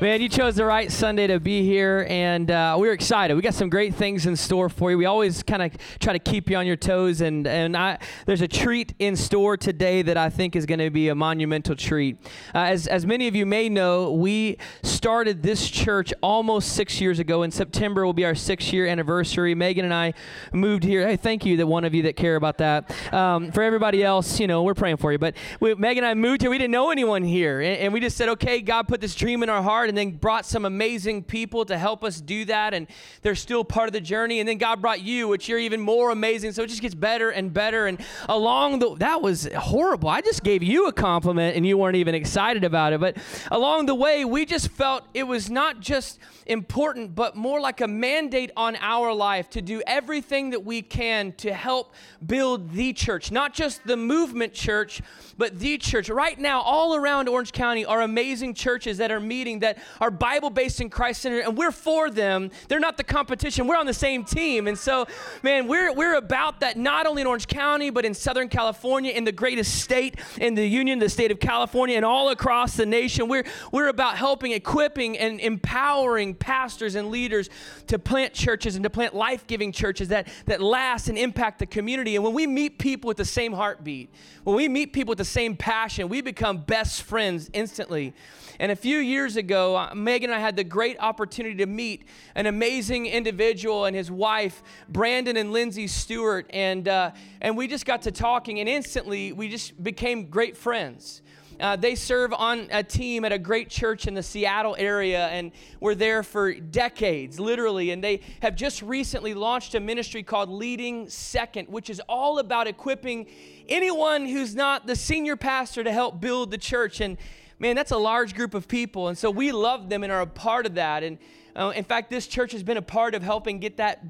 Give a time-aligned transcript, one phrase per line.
[0.00, 3.34] Man, you chose the right Sunday to be here, and uh, we're excited.
[3.34, 4.96] We got some great things in store for you.
[4.96, 8.40] We always kind of try to keep you on your toes, and and I, there's
[8.40, 12.16] a treat in store today that I think is going to be a monumental treat.
[12.54, 17.18] Uh, as as many of you may know, we started this church almost six years
[17.18, 17.42] ago.
[17.42, 19.54] In September will be our six year anniversary.
[19.54, 20.14] Megan and I
[20.50, 21.06] moved here.
[21.06, 22.90] Hey, thank you, that one of you that care about that.
[23.12, 25.18] Um, for everybody else, you know, we're praying for you.
[25.18, 26.50] But we, Megan and I moved here.
[26.50, 29.42] We didn't know anyone here, and, and we just said, okay, God put this dream
[29.42, 32.72] in our heart and then brought some amazing people to help us do that.
[32.72, 32.86] And
[33.20, 34.40] they're still part of the journey.
[34.40, 36.52] And then God brought you, which you're even more amazing.
[36.52, 37.86] So it just gets better and better.
[37.86, 40.08] And along the, that was horrible.
[40.08, 43.00] I just gave you a compliment and you weren't even excited about it.
[43.00, 43.18] But
[43.50, 46.18] along the way, we just felt it was not just
[46.50, 51.32] important, but more like a mandate on our life to do everything that we can
[51.34, 51.94] to help
[52.26, 55.00] build the church, not just the movement church,
[55.38, 56.10] but the church.
[56.10, 60.50] Right now, all around Orange County are amazing churches that are meeting that are Bible
[60.50, 62.50] based in Christ Center, and we're for them.
[62.68, 63.68] They're not the competition.
[63.68, 64.66] We're on the same team.
[64.66, 65.06] And so,
[65.42, 69.22] man, we're, we're about that not only in Orange County, but in Southern California, in
[69.22, 73.28] the greatest state in the Union, the state of California, and all across the nation.
[73.28, 77.48] We're, we're about helping, equipping, and empowering pastors and leaders
[77.86, 81.66] to plant churches and to plant life giving churches that, that last and impact the
[81.66, 82.16] community.
[82.16, 84.10] And when we meet people with the same heartbeat,
[84.42, 88.14] when we meet people with the same passion, we become best friends instantly.
[88.58, 92.04] And a few years ago, uh, Megan and I had the great opportunity to meet
[92.34, 96.46] an amazing individual and his wife, Brandon and Lindsay Stewart.
[96.50, 101.22] And, uh, and we just got to talking, and instantly we just became great friends.
[101.60, 105.52] Uh, they serve on a team at a great church in the Seattle area and
[105.78, 107.90] were there for decades, literally.
[107.90, 112.66] And they have just recently launched a ministry called Leading Second, which is all about
[112.66, 113.26] equipping
[113.68, 117.02] anyone who's not the senior pastor to help build the church.
[117.02, 117.18] And
[117.58, 119.08] man, that's a large group of people.
[119.08, 121.02] And so we love them and are a part of that.
[121.02, 121.18] And
[121.54, 124.02] uh, in fact, this church has been a part of helping get that,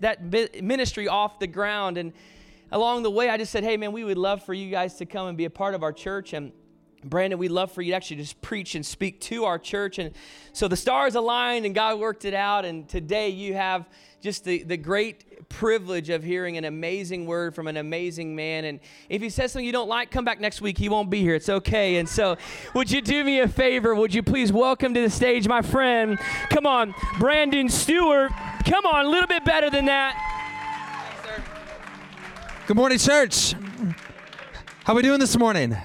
[0.00, 1.98] that ministry off the ground.
[1.98, 2.12] And
[2.72, 5.06] along the way, I just said, hey, man, we would love for you guys to
[5.06, 6.32] come and be a part of our church.
[6.32, 6.50] And
[7.04, 9.98] Brandon, we'd love for you to actually just preach and speak to our church.
[9.98, 10.12] And
[10.52, 12.64] so the stars aligned and God worked it out.
[12.64, 13.88] And today you have
[14.20, 18.64] just the, the great privilege of hearing an amazing word from an amazing man.
[18.64, 20.78] And if he says something you don't like, come back next week.
[20.78, 21.34] He won't be here.
[21.34, 21.96] It's okay.
[21.96, 22.36] And so,
[22.74, 23.94] would you do me a favor?
[23.94, 26.18] Would you please welcome to the stage my friend?
[26.50, 28.32] Come on, Brandon Stewart.
[28.64, 30.22] Come on, a little bit better than that.
[32.66, 33.52] Good morning, church.
[34.82, 35.76] How are we doing this morning?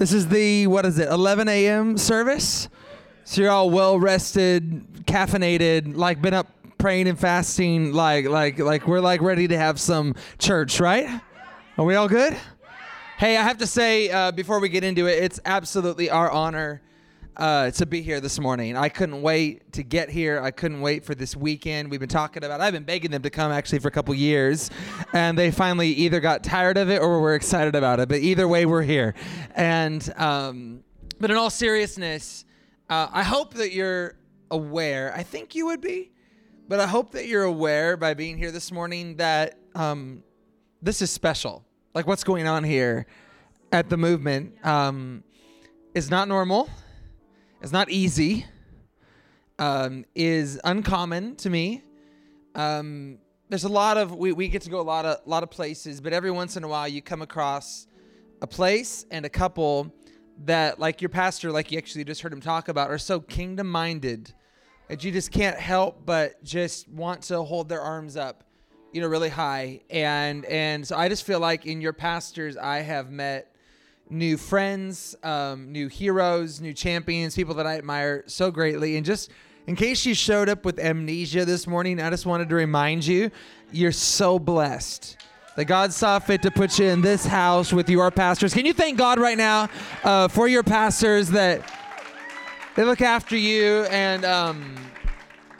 [0.00, 1.98] This is the, what is it, 11 a.m.
[1.98, 2.70] service?
[3.24, 6.46] So you're all well rested, caffeinated, like been up
[6.78, 11.20] praying and fasting like like like we're like ready to have some church, right?
[11.76, 12.34] Are we all good?
[13.18, 16.80] Hey, I have to say uh, before we get into it, it's absolutely our honor
[17.40, 18.76] uh, to be here this morning.
[18.76, 20.40] I couldn't wait to get here.
[20.40, 21.90] I couldn't wait for this weekend.
[21.90, 22.60] We've been talking about.
[22.60, 24.70] I've been begging them to come actually for a couple years,
[25.12, 28.08] and they finally either got tired of it or were excited about it.
[28.08, 29.14] But either way, we're here.
[29.56, 30.84] And um,
[31.18, 32.44] but in all seriousness,
[32.88, 34.16] uh, I hope that you're
[34.50, 35.12] aware.
[35.16, 36.12] I think you would be
[36.70, 40.22] but I hope that you're aware by being here this morning that um,
[40.80, 41.64] this is special.
[41.94, 43.06] Like what's going on here
[43.72, 45.24] at the movement um,
[45.96, 46.70] is not normal.
[47.62, 48.46] It's not easy.
[49.58, 51.82] Um, is uncommon to me.
[52.54, 53.18] Um,
[53.50, 55.50] there's a lot of we, we get to go a lot of a lot of
[55.50, 57.86] places, but every once in a while you come across
[58.40, 59.94] a place and a couple
[60.46, 63.70] that, like your pastor, like you actually just heard him talk about, are so kingdom
[63.70, 64.32] minded
[64.88, 68.44] that you just can't help but just want to hold their arms up,
[68.92, 69.82] you know, really high.
[69.90, 73.49] And and so I just feel like in your pastors, I have met
[74.10, 78.96] new friends, um, new heroes, new champions, people that I admire so greatly.
[78.96, 79.30] And just
[79.66, 83.30] in case you showed up with amnesia this morning, I just wanted to remind you,
[83.70, 85.16] you're so blessed
[85.56, 88.52] that God saw fit to put you in this house with your pastors.
[88.52, 89.68] Can you thank God right now
[90.02, 91.62] uh, for your pastors that
[92.76, 94.76] they look after you, and um,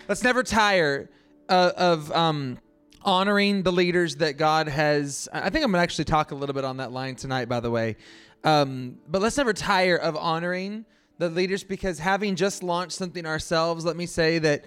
[0.09, 1.11] let's never tire
[1.49, 2.59] uh, of um,
[3.03, 5.29] honoring the leaders that God has.
[5.33, 7.71] I think I'm gonna actually talk a little bit on that line tonight, by the
[7.71, 7.97] way.
[8.45, 10.85] Um, but let's never tire of honoring
[11.19, 14.65] the leaders because having just launched something ourselves, let me say that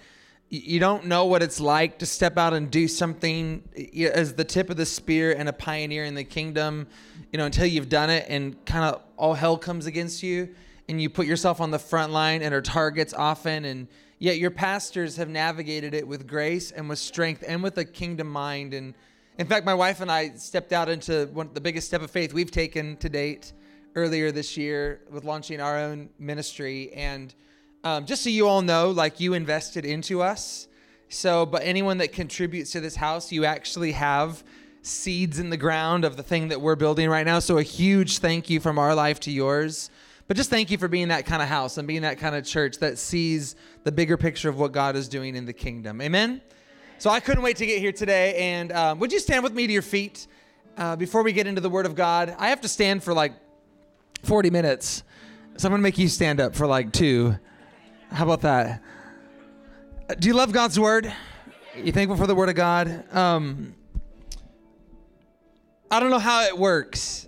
[0.50, 3.68] you don't know what it's like to step out and do something
[4.14, 6.86] as the tip of the spear and a pioneer in the kingdom,
[7.32, 10.54] you know, until you've done it and kind of all hell comes against you
[10.88, 13.66] and you put yourself on the front line and are targets often.
[13.66, 13.88] And
[14.20, 18.28] yet your pastors have navigated it with grace and with strength and with a kingdom
[18.28, 18.76] mind.
[18.76, 18.94] And
[19.40, 22.32] in fact my wife and I stepped out into one the biggest step of faith
[22.32, 23.54] we've taken to date
[23.96, 27.34] earlier this year with launching our own ministry and
[27.84, 30.68] um, just so you all know, like you invested into us.
[31.10, 34.44] So, but anyone that contributes to this house, you actually have
[34.82, 37.40] seeds in the ground of the thing that we're building right now.
[37.40, 39.90] So, a huge thank you from our life to yours.
[40.28, 42.46] But just thank you for being that kind of house and being that kind of
[42.46, 46.02] church that sees the bigger picture of what God is doing in the kingdom.
[46.02, 46.42] Amen?
[47.00, 48.36] So, I couldn't wait to get here today.
[48.38, 50.28] And um, would you stand with me to your feet
[50.78, 52.34] uh, before we get into the Word of God?
[52.40, 53.34] I have to stand for like
[54.24, 55.04] 40 minutes.
[55.58, 57.38] So, I'm going to make you stand up for like two.
[58.10, 58.82] How about that?
[60.20, 61.14] Do you love God's word?
[61.76, 63.04] You thankful for the word of God?
[63.14, 63.76] Um,
[65.92, 67.28] I don't know how it works,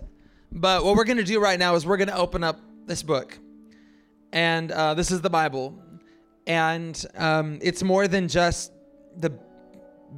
[0.50, 3.02] but what we're going to do right now is we're going to open up this
[3.02, 3.38] book.
[4.32, 5.78] And uh, this is the Bible.
[6.46, 8.72] And um, it's more than just
[9.16, 9.38] the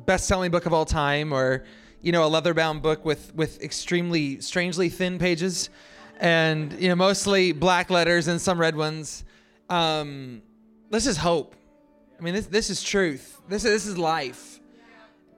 [0.06, 1.64] best selling book of all time or,
[2.02, 5.70] you know, a leather bound book with, with extremely, strangely thin pages
[6.18, 9.24] and, you know, mostly black letters and some red ones.
[9.68, 10.42] Um,
[10.90, 11.54] this is hope.
[12.18, 13.40] I mean, this this is truth.
[13.48, 14.60] This this is life.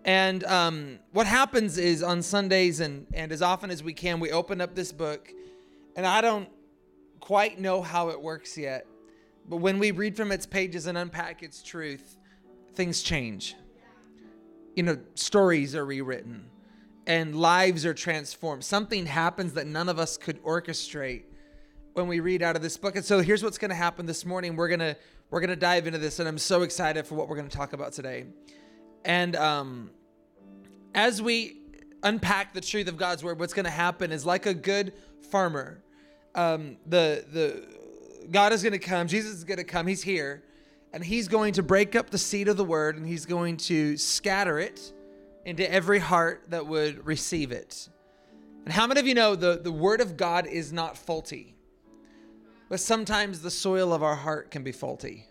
[0.04, 4.30] And um, what happens is on Sundays and and as often as we can, we
[4.30, 5.30] open up this book,
[5.94, 6.48] and I don't
[7.20, 8.86] quite know how it works yet,
[9.48, 12.16] but when we read from its pages and unpack its truth,
[12.74, 13.56] things change.
[14.74, 16.48] You know, stories are rewritten,
[17.06, 18.64] and lives are transformed.
[18.64, 21.24] Something happens that none of us could orchestrate
[21.94, 22.96] when we read out of this book.
[22.96, 24.56] And so here's what's going to happen this morning.
[24.56, 24.96] We're going to
[25.30, 27.56] we're going to dive into this, and I'm so excited for what we're going to
[27.56, 28.24] talk about today.
[29.04, 29.90] And um,
[30.92, 31.58] as we
[32.02, 34.92] unpack the truth of God's word, what's going to happen is like a good
[35.30, 35.84] farmer.
[36.34, 37.64] Um, the the
[38.30, 39.06] God is going to come.
[39.06, 39.86] Jesus is going to come.
[39.86, 40.42] He's here,
[40.92, 43.96] and He's going to break up the seed of the word, and He's going to
[43.96, 44.92] scatter it
[45.50, 47.88] into every heart that would receive it.
[48.64, 51.54] And how many of you know the the word of God is not faulty?
[52.68, 55.26] But sometimes the soil of our heart can be faulty.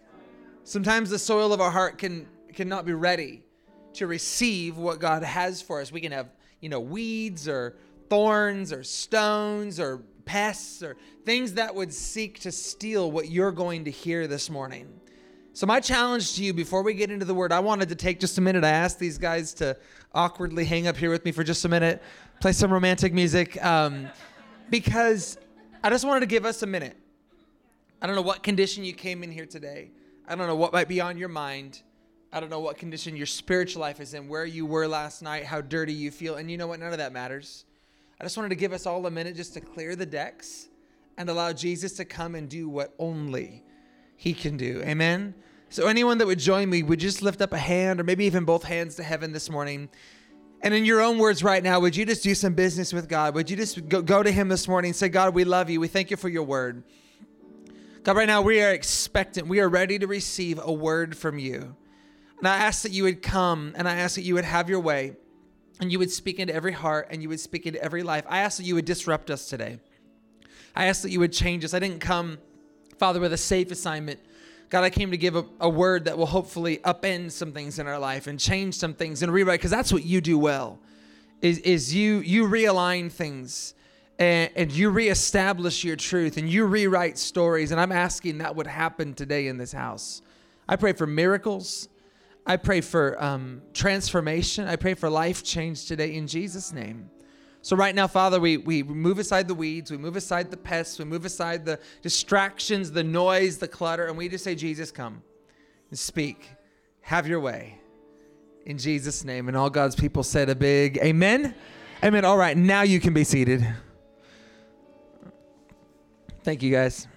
[0.65, 3.43] Sometimes the soil of our heart can cannot be ready
[3.93, 5.91] to receive what God has for us.
[5.91, 6.29] We can have,
[6.59, 7.77] you know, weeds or
[8.09, 13.85] thorns or stones or pests or things that would seek to steal what you're going
[13.85, 14.99] to hear this morning.
[15.59, 18.21] So, my challenge to you before we get into the word, I wanted to take
[18.21, 18.63] just a minute.
[18.63, 19.75] I asked these guys to
[20.13, 22.01] awkwardly hang up here with me for just a minute,
[22.39, 24.07] play some romantic music, um,
[24.69, 25.37] because
[25.83, 26.95] I just wanted to give us a minute
[28.01, 29.91] I don't know what condition you came in here today.
[30.29, 31.81] I don't know what might be on your mind.
[32.31, 35.43] I don't know what condition your spiritual life is in, where you were last night,
[35.43, 36.35] how dirty you feel.
[36.35, 36.79] And you know what?
[36.79, 37.65] None of that matters.
[38.17, 40.69] I just wanted to give us all a minute just to clear the decks
[41.17, 43.65] and allow Jesus to come and do what only
[44.15, 44.81] he can do.
[44.85, 45.33] Amen.
[45.69, 48.43] So, anyone that would join me, would just lift up a hand or maybe even
[48.43, 49.89] both hands to heaven this morning.
[50.61, 53.33] And in your own words right now, would you just do some business with God?
[53.35, 55.79] Would you just go, go to him this morning and say, God, we love you.
[55.79, 56.83] We thank you for your word.
[58.03, 59.47] God, right now we are expectant.
[59.47, 61.75] We are ready to receive a word from you.
[62.39, 64.79] And I ask that you would come and I ask that you would have your
[64.79, 65.15] way
[65.79, 68.25] and you would speak into every heart and you would speak into every life.
[68.27, 69.79] I ask that you would disrupt us today.
[70.75, 71.73] I ask that you would change us.
[71.73, 72.37] I didn't come,
[72.97, 74.19] Father, with a safe assignment.
[74.69, 77.87] God, I came to give a, a word that will hopefully upend some things in
[77.87, 80.77] our life and change some things and rewrite, because that's what you do well.
[81.41, 83.73] Is, is you you realign things
[84.19, 87.71] and, and you reestablish your truth and you rewrite stories.
[87.71, 90.21] And I'm asking that would happen today in this house.
[90.67, 91.87] I pray for miracles.
[92.45, 94.67] I pray for um, transformation.
[94.67, 97.09] I pray for life change today in Jesus' name.
[97.61, 100.97] So, right now, Father, we, we move aside the weeds, we move aside the pests,
[100.97, 105.21] we move aside the distractions, the noise, the clutter, and we just say, Jesus, come
[105.89, 106.49] and speak.
[107.01, 107.79] Have your way.
[108.65, 109.47] In Jesus' name.
[109.47, 111.53] And all God's people said a big amen.
[112.03, 112.23] Amen.
[112.23, 113.67] All right, now you can be seated.
[116.43, 117.07] Thank you, guys.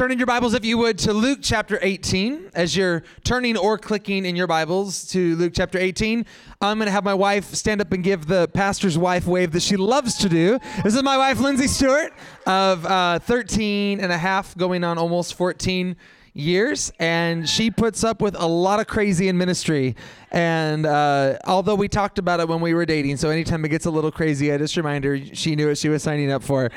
[0.00, 2.52] Turn in your Bibles, if you would, to Luke chapter 18.
[2.54, 6.24] As you're turning or clicking in your Bibles to Luke chapter 18,
[6.62, 9.60] I'm going to have my wife stand up and give the pastor's wife wave that
[9.60, 10.58] she loves to do.
[10.82, 12.14] This is my wife, Lindsay Stewart,
[12.46, 15.94] of uh, 13 and a half, going on almost 14
[16.32, 19.96] years, and she puts up with a lot of crazy in ministry.
[20.30, 23.86] And uh, although we talked about it when we were dating, so anytime it gets
[23.86, 26.70] a little crazy, I just remind her she knew what she was signing up for.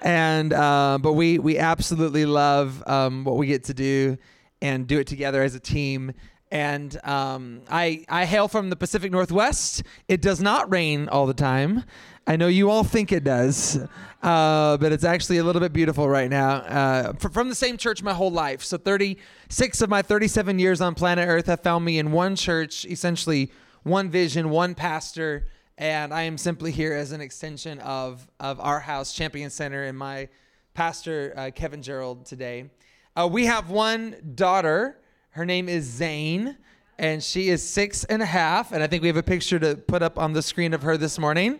[0.00, 4.16] And uh, but we we absolutely love um, what we get to do.
[4.62, 6.12] and do it together as a team.
[6.50, 9.82] And um, I, I hail from the Pacific Northwest.
[10.08, 11.84] It does not rain all the time.
[12.26, 13.78] I know you all think it does,
[14.22, 16.56] uh, but it's actually a little bit beautiful right now.
[16.56, 18.62] Uh, fr- from the same church my whole life.
[18.62, 22.86] So 36 of my 37 years on planet Earth have found me in one church,
[22.86, 23.50] essentially
[23.82, 25.46] one vision, one pastor,
[25.76, 29.98] and I am simply here as an extension of, of our house, Champion Center, and
[29.98, 30.28] my
[30.72, 32.70] pastor, uh, Kevin Gerald, today.
[33.16, 34.98] Uh, we have one daughter.
[35.34, 36.56] Her name is Zane,
[36.96, 38.70] and she is six and a half.
[38.70, 40.96] And I think we have a picture to put up on the screen of her
[40.96, 41.58] this morning.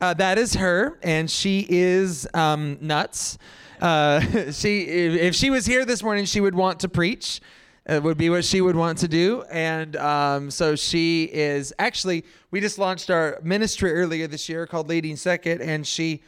[0.00, 3.36] Uh, that is her, and she is um, nuts.
[3.80, 4.20] Uh,
[4.52, 7.40] she, if, she was here this morning, she would want to preach.
[7.86, 12.24] It would be what she would want to do, and um, so she is actually.
[12.52, 16.22] We just launched our ministry earlier this year called Leading Second, and she,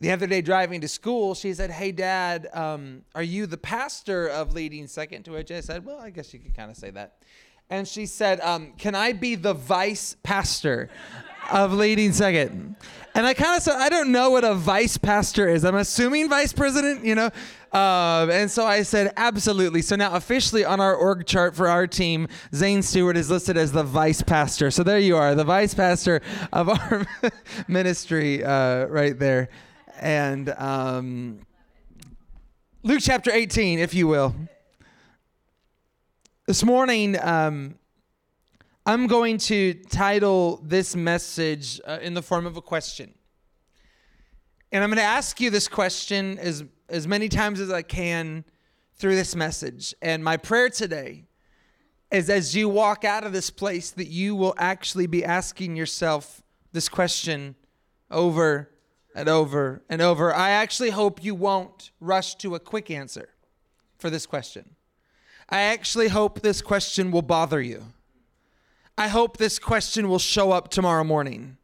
[0.00, 4.28] the other day driving to school, she said, "Hey, Dad, um, are you the pastor
[4.28, 5.24] of Leading Second?
[5.24, 7.18] To which I said, "Well, I guess you could kind of say that."
[7.70, 10.90] And she said, um, "Can I be the vice pastor
[11.50, 12.76] of Leading Second?
[13.16, 15.64] And I kind of said, I don't know what a vice pastor is.
[15.64, 17.30] I'm assuming vice president, you know?
[17.72, 19.82] Uh, and so I said, absolutely.
[19.82, 23.70] So now officially on our org chart for our team, Zane Stewart is listed as
[23.70, 24.72] the vice pastor.
[24.72, 26.22] So there you are, the vice pastor
[26.52, 27.06] of our
[27.68, 29.48] ministry uh, right there.
[30.00, 31.40] And um,
[32.82, 34.34] Luke chapter 18, if you will.
[36.46, 37.76] This morning, um,
[38.84, 43.14] I'm going to title this message uh, in the form of a question.
[44.72, 48.44] And I'm going to ask you this question as, as many times as I can
[48.96, 49.94] through this message.
[50.02, 51.24] And my prayer today
[52.10, 56.42] is as you walk out of this place, that you will actually be asking yourself
[56.72, 57.54] this question
[58.10, 58.70] over
[59.14, 60.34] and over and over.
[60.34, 63.28] I actually hope you won't rush to a quick answer
[63.98, 64.74] for this question.
[65.48, 67.84] I actually hope this question will bother you.
[68.96, 71.58] I hope this question will show up tomorrow morning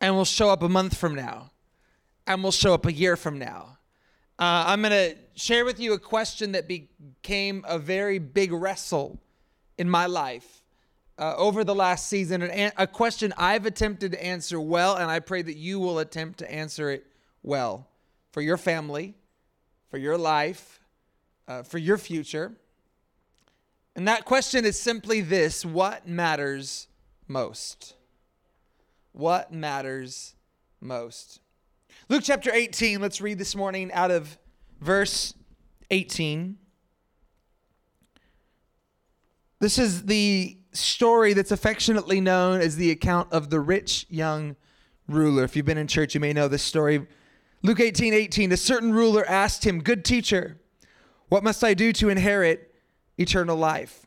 [0.00, 1.50] and will show up a month from now
[2.26, 3.78] and will show up a year from now.
[4.38, 9.20] Uh, I'm going to share with you a question that became a very big wrestle
[9.76, 10.59] in my life
[11.20, 15.20] uh, over the last season, and a question I've attempted to answer well, and I
[15.20, 17.06] pray that you will attempt to answer it
[17.42, 17.86] well
[18.32, 19.14] for your family,
[19.90, 20.80] for your life,
[21.46, 22.54] uh, for your future.
[23.94, 26.88] And that question is simply this what matters
[27.28, 27.96] most?
[29.12, 30.34] What matters
[30.80, 31.40] most?
[32.08, 34.38] Luke chapter 18, let's read this morning out of
[34.80, 35.34] verse
[35.90, 36.56] 18.
[39.58, 44.56] This is the story that's affectionately known as the account of the rich young
[45.08, 45.44] ruler.
[45.44, 47.06] If you've been in church, you may know this story.
[47.62, 50.58] Luke 18 18, a certain ruler asked him, Good teacher,
[51.28, 52.70] what must I do to inherit
[53.20, 54.06] eternal life.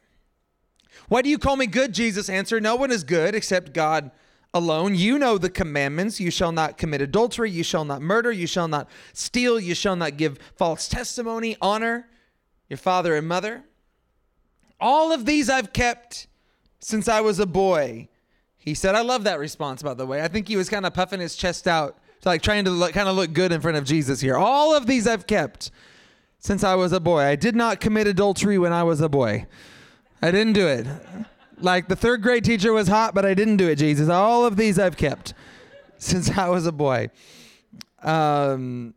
[1.07, 1.93] Why do you call me good?
[1.93, 4.11] Jesus answered, No one is good except God
[4.53, 4.95] alone.
[4.95, 6.19] You know the commandments.
[6.19, 7.51] You shall not commit adultery.
[7.51, 8.31] You shall not murder.
[8.31, 9.59] You shall not steal.
[9.59, 11.55] You shall not give false testimony.
[11.61, 12.07] Honor
[12.69, 13.63] your father and mother.
[14.79, 16.27] All of these I've kept
[16.83, 18.09] since I was a boy.
[18.57, 20.21] He said, I love that response, by the way.
[20.21, 23.09] I think he was kind of puffing his chest out, like trying to look, kind
[23.09, 24.37] of look good in front of Jesus here.
[24.37, 25.71] All of these I've kept
[26.39, 27.21] since I was a boy.
[27.21, 29.47] I did not commit adultery when I was a boy.
[30.21, 30.87] I didn't do it.
[31.57, 34.09] Like the third grade teacher was hot, but I didn't do it, Jesus.
[34.09, 35.33] All of these I've kept
[35.97, 37.09] since I was a boy.
[38.01, 38.93] Um,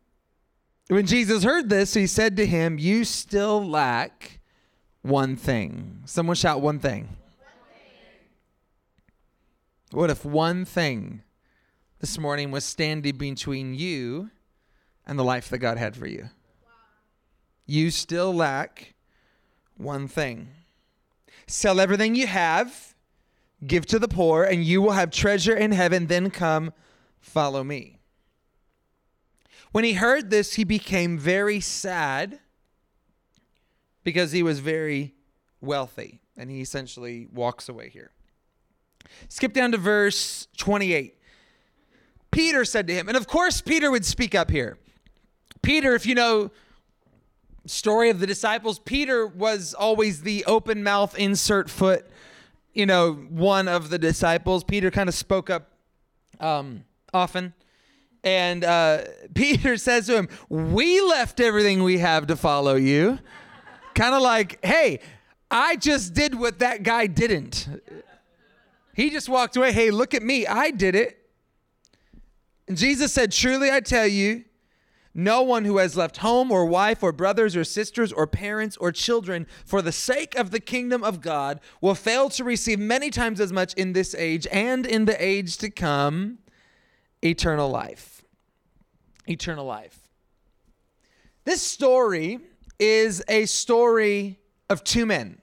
[0.89, 4.41] when Jesus heard this, he said to him, You still lack
[5.03, 6.03] one thing.
[6.05, 7.09] Someone shout one thing.
[9.97, 11.23] What if one thing
[12.01, 14.31] this morning was standing between you
[15.07, 16.29] and the life that God had for you?
[17.65, 18.93] you still lack
[19.79, 20.49] one thing.
[21.47, 22.95] Sell everything you have,
[23.67, 26.09] give to the poor, and you will have treasure in heaven.
[26.09, 26.75] Then come,
[27.19, 27.99] follow me.
[29.73, 32.41] When he heard this, he became very sad
[34.05, 35.15] because he was very
[35.63, 36.21] wealthy.
[36.37, 38.11] And he essentially walks away here.
[39.29, 41.15] Skip down to verse 28.
[42.31, 44.79] Peter said to him, and of course, Peter would speak up here.
[45.63, 46.51] Peter, if you know
[47.67, 52.07] story of the disciples, Peter was always the open mouth, insert foot,
[52.75, 54.65] you know, one of the disciples.
[54.65, 55.71] Peter kind of spoke up
[56.41, 57.55] um, often.
[58.23, 63.19] And uh, Peter says to him, We left everything we have to follow you.
[63.95, 65.01] kind of like, hey,
[65.51, 67.69] I just did what that guy didn't.
[68.97, 69.73] He just walked away.
[69.73, 70.47] Hey, look at me.
[70.47, 71.29] I did it.
[72.67, 74.47] And Jesus said, Truly I tell you,
[75.13, 78.91] No one who has left home or wife or brothers or sisters or parents or
[78.93, 83.39] children for the sake of the kingdom of God will fail to receive many times
[83.39, 86.39] as much in this age and in the age to come
[87.23, 88.25] eternal life.
[89.27, 90.09] Eternal life.
[91.45, 92.41] This story
[92.79, 94.39] is a story
[94.71, 95.43] of two men.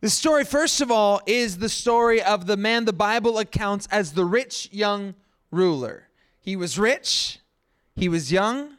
[0.00, 4.12] The story, first of all, is the story of the man the Bible accounts as
[4.12, 5.14] the rich young
[5.50, 6.08] ruler.
[6.40, 7.40] He was rich,
[7.96, 8.76] he was young,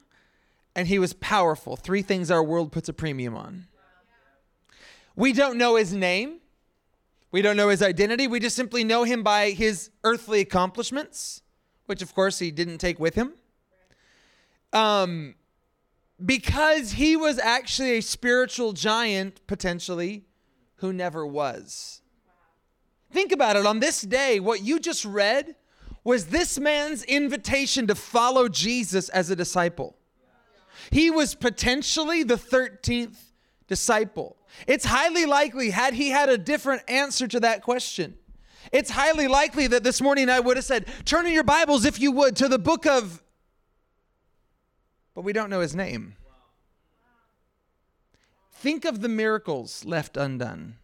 [0.75, 1.75] and he was powerful.
[1.75, 3.67] Three things our world puts a premium on.
[5.17, 6.37] We don't know his name.
[7.31, 8.25] We don't know his identity.
[8.25, 11.41] We just simply know him by his earthly accomplishments,
[11.85, 13.33] which of course he didn't take with him.
[14.71, 15.35] Um,
[16.25, 20.23] because he was actually a spiritual giant, potentially,
[20.79, 22.01] who never was.
[23.11, 23.65] Think about it.
[23.65, 25.55] On this day, what you just read
[26.03, 29.95] was this man's invitation to follow Jesus as a disciple.
[30.91, 33.17] He was potentially the 13th
[33.67, 34.37] disciple.
[34.67, 38.15] It's highly likely, had he had a different answer to that question,
[38.71, 41.99] it's highly likely that this morning I would have said, Turn in your Bibles, if
[41.99, 43.23] you would, to the book of.
[45.15, 46.15] But we don't know his name.
[48.59, 50.75] Think of the miracles left undone.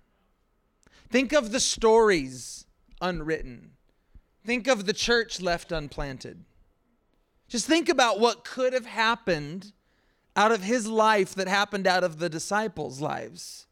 [1.09, 2.65] Think of the stories
[3.01, 3.71] unwritten.
[4.45, 6.45] Think of the church left unplanted.
[7.49, 9.73] Just think about what could have happened
[10.37, 13.67] out of his life that happened out of the disciples' lives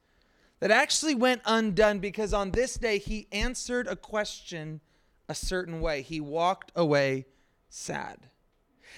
[0.59, 4.81] that actually went undone because on this day he answered a question
[5.29, 6.01] a certain way.
[6.01, 7.25] He walked away
[7.69, 8.27] sad.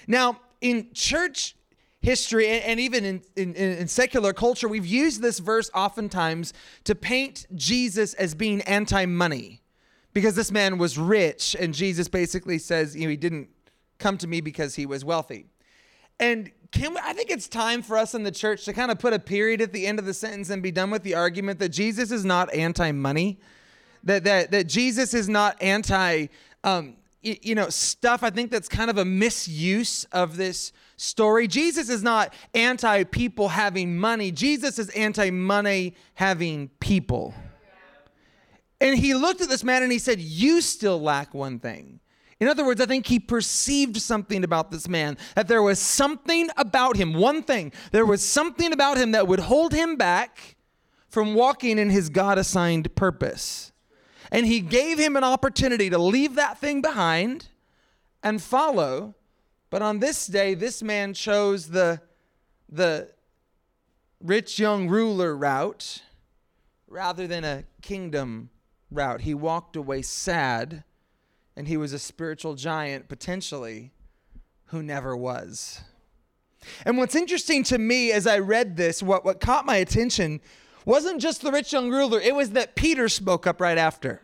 [0.08, 1.54] Now, in church
[2.06, 6.52] history and even in, in, in, secular culture, we've used this verse oftentimes
[6.84, 9.60] to paint Jesus as being anti money
[10.12, 13.48] because this man was rich, and Jesus basically says, you know, he didn't
[13.98, 15.46] come to me because he was wealthy.
[16.20, 19.00] And can we, I think it's time for us in the church to kind of
[19.00, 21.58] put a period at the end of the sentence and be done with the argument
[21.58, 23.40] that Jesus is not anti-money,
[24.04, 26.28] that that that Jesus is not anti,
[26.62, 26.94] um,
[27.26, 28.22] you, know, stuff.
[28.22, 31.48] I think that's kind of a misuse of this story.
[31.48, 34.30] Jesus is not anti people having money.
[34.30, 37.34] Jesus is anti money having people.
[38.80, 42.00] And he looked at this man and he said, You still lack one thing.
[42.38, 46.50] In other words, I think he perceived something about this man, that there was something
[46.58, 50.56] about him, one thing, there was something about him that would hold him back
[51.08, 53.72] from walking in his God assigned purpose.
[54.30, 57.48] And he gave him an opportunity to leave that thing behind
[58.22, 59.14] and follow.
[59.70, 62.00] But on this day, this man chose the,
[62.68, 63.10] the
[64.20, 66.02] rich young ruler route
[66.88, 68.50] rather than a kingdom
[68.90, 69.22] route.
[69.22, 70.84] He walked away sad,
[71.56, 73.92] and he was a spiritual giant, potentially,
[74.66, 75.80] who never was.
[76.84, 80.40] And what's interesting to me as I read this, what, what caught my attention
[80.86, 84.22] wasn't just the rich young ruler, it was that Peter spoke up right after.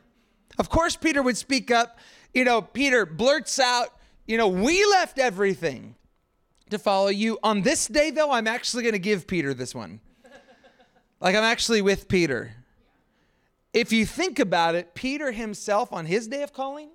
[0.59, 1.99] Of course, Peter would speak up.
[2.33, 3.89] You know, Peter blurts out,
[4.27, 5.97] You know, we left everything
[6.71, 7.39] to follow you.
[7.43, 10.01] On this day, though, I'm actually going to give Peter this one.
[11.21, 12.55] Like, I'm actually with Peter
[13.73, 16.91] if you think about it, Peter himself on his day of calling,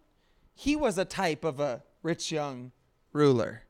[0.54, 2.72] he was a type of a rich young
[3.14, 3.64] ruler.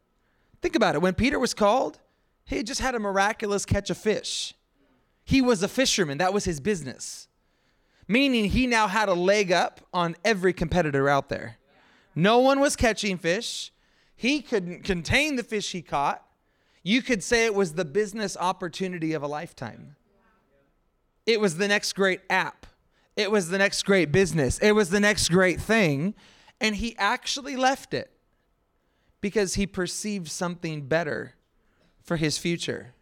[0.62, 1.02] Think about it.
[1.02, 2.00] When Peter was called,
[2.46, 4.54] he just had a miraculous catch of fish.
[5.28, 7.28] He was a fisherman, that was his business.
[8.08, 11.58] Meaning he now had a leg up on every competitor out there.
[12.16, 13.72] No one was catching fish.
[14.16, 16.24] He couldn't contain the fish he caught.
[16.82, 19.98] You could say it was the business opportunity of a lifetime.
[21.26, 22.66] It was the next great app
[23.18, 24.60] it was the next great business.
[24.60, 26.14] It was the next great thing.
[26.62, 28.12] And he actually left it
[29.20, 31.34] because he perceived something better
[32.04, 32.94] for his future.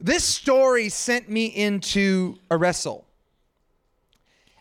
[0.00, 3.06] This story sent me into a wrestle.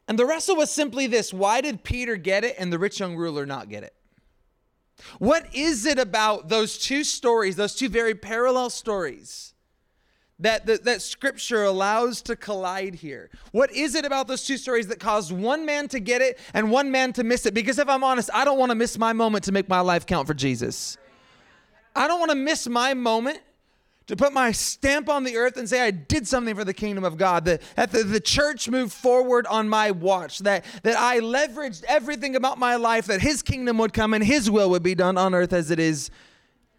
[0.08, 3.16] And the wrestle was simply this why did Peter get it and the rich young
[3.16, 3.94] ruler not get it?
[5.20, 9.54] What is it about those two stories, those two very parallel stories,
[10.40, 13.30] that, that, that scripture allows to collide here?
[13.52, 16.72] What is it about those two stories that caused one man to get it and
[16.72, 17.54] one man to miss it?
[17.54, 20.06] Because if I'm honest, I don't want to miss my moment to make my life
[20.08, 20.98] count for Jesus.
[21.96, 23.40] I don't want to miss my moment
[24.08, 27.04] to put my stamp on the earth and say I did something for the kingdom
[27.04, 31.20] of God, that, that the, the church moved forward on my watch, that, that I
[31.20, 34.96] leveraged everything about my life, that his kingdom would come and his will would be
[34.96, 36.10] done on earth as it is.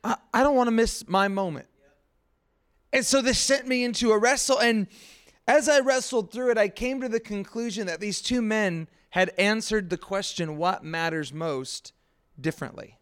[0.03, 1.67] I, I don't want to miss my moment.
[2.93, 4.59] And so this sent me into a wrestle.
[4.59, 4.87] And
[5.47, 9.35] as I wrestled through it, I came to the conclusion that these two men had
[9.39, 11.93] answered the question, what matters most,
[12.41, 12.98] differently.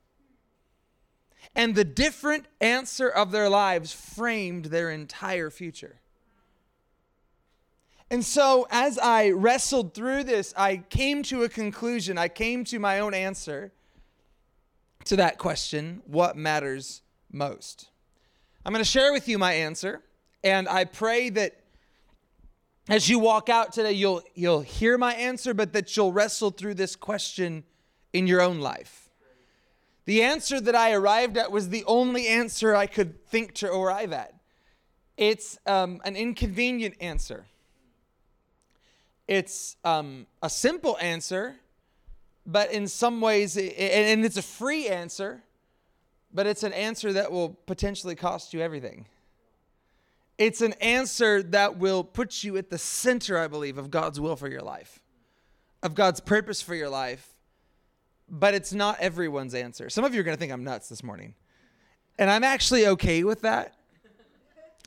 [1.57, 5.97] And the different answer of their lives framed their entire future.
[8.11, 12.19] And so, as I wrestled through this, I came to a conclusion.
[12.19, 13.73] I came to my own answer
[15.07, 17.89] to that question what matters most?
[18.65, 20.03] I'm going to share with you my answer,
[20.45, 21.61] and I pray that
[22.89, 26.75] as you walk out today, you'll, you'll hear my answer, but that you'll wrestle through
[26.75, 27.65] this question
[28.13, 29.06] in your own life.
[30.07, 34.13] The answer that I arrived at was the only answer I could think to arrive
[34.13, 34.33] at.
[35.17, 37.47] It's um, an inconvenient answer.
[39.27, 41.57] It's um, a simple answer,
[42.47, 45.43] but in some ways, and it's a free answer,
[46.33, 49.07] but it's an answer that will potentially cost you everything.
[50.39, 54.37] It's an answer that will put you at the center, I believe, of God's will
[54.37, 55.01] for your life,
[55.83, 57.36] of God's purpose for your life.
[58.29, 59.89] But it's not everyone's answer.
[59.89, 61.35] Some of you are going to think I'm nuts this morning.
[62.19, 63.75] And I'm actually okay with that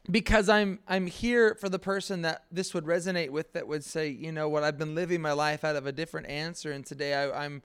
[0.10, 4.10] because I'm I'm here for the person that this would resonate with that would say,
[4.10, 7.14] you know what, I've been living my life out of a different answer and today
[7.14, 7.62] I, am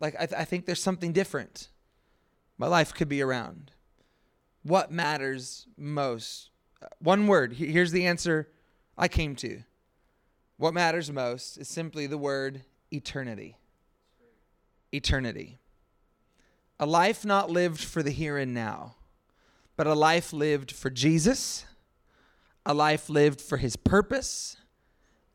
[0.00, 1.68] like I, th- I think there's something different.
[2.58, 3.72] My life could be around.
[4.62, 6.50] What matters most
[6.82, 7.54] uh, one word.
[7.54, 8.48] Here's the answer
[8.98, 9.62] I came to.
[10.56, 12.62] What matters most is simply the word
[12.92, 13.56] eternity.
[14.92, 15.58] Eternity.
[16.78, 18.96] A life not lived for the here and now,
[19.76, 21.64] but a life lived for Jesus,
[22.64, 24.56] a life lived for his purpose,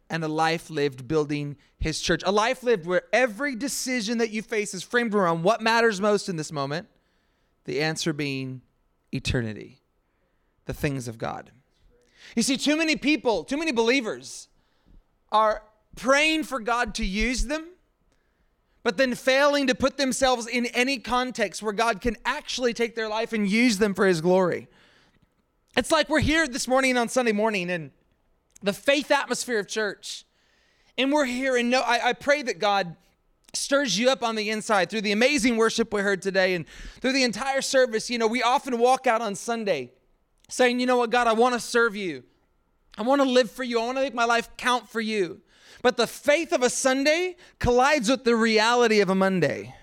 [0.10, 2.22] and a life lived building his church.
[2.26, 6.30] A life lived where every decision that you face is framed around what matters most
[6.30, 6.88] in this moment,
[7.66, 8.62] the answer being
[9.14, 9.82] eternity
[10.66, 11.52] the things of God.
[12.36, 14.48] You see, too many people, too many believers
[15.32, 15.64] are
[15.96, 17.68] praying for God to use them,
[18.84, 23.08] but then failing to put themselves in any context where God can actually take their
[23.08, 24.68] life and use them for His glory.
[25.78, 27.92] It's like we're here this morning on Sunday morning in
[28.62, 30.26] the faith atmosphere of church,
[30.98, 32.96] and we're here, and no, I, I pray that God
[33.54, 36.66] stirs you up on the inside through the amazing worship we heard today and
[37.02, 38.10] through the entire service.
[38.10, 39.92] You know, we often walk out on Sunday
[40.50, 42.24] saying, you know what, God, I want to serve you.
[42.98, 43.80] I want to live for you.
[43.80, 45.42] I want to make my life count for you.
[45.82, 49.76] But the faith of a Sunday collides with the reality of a Monday.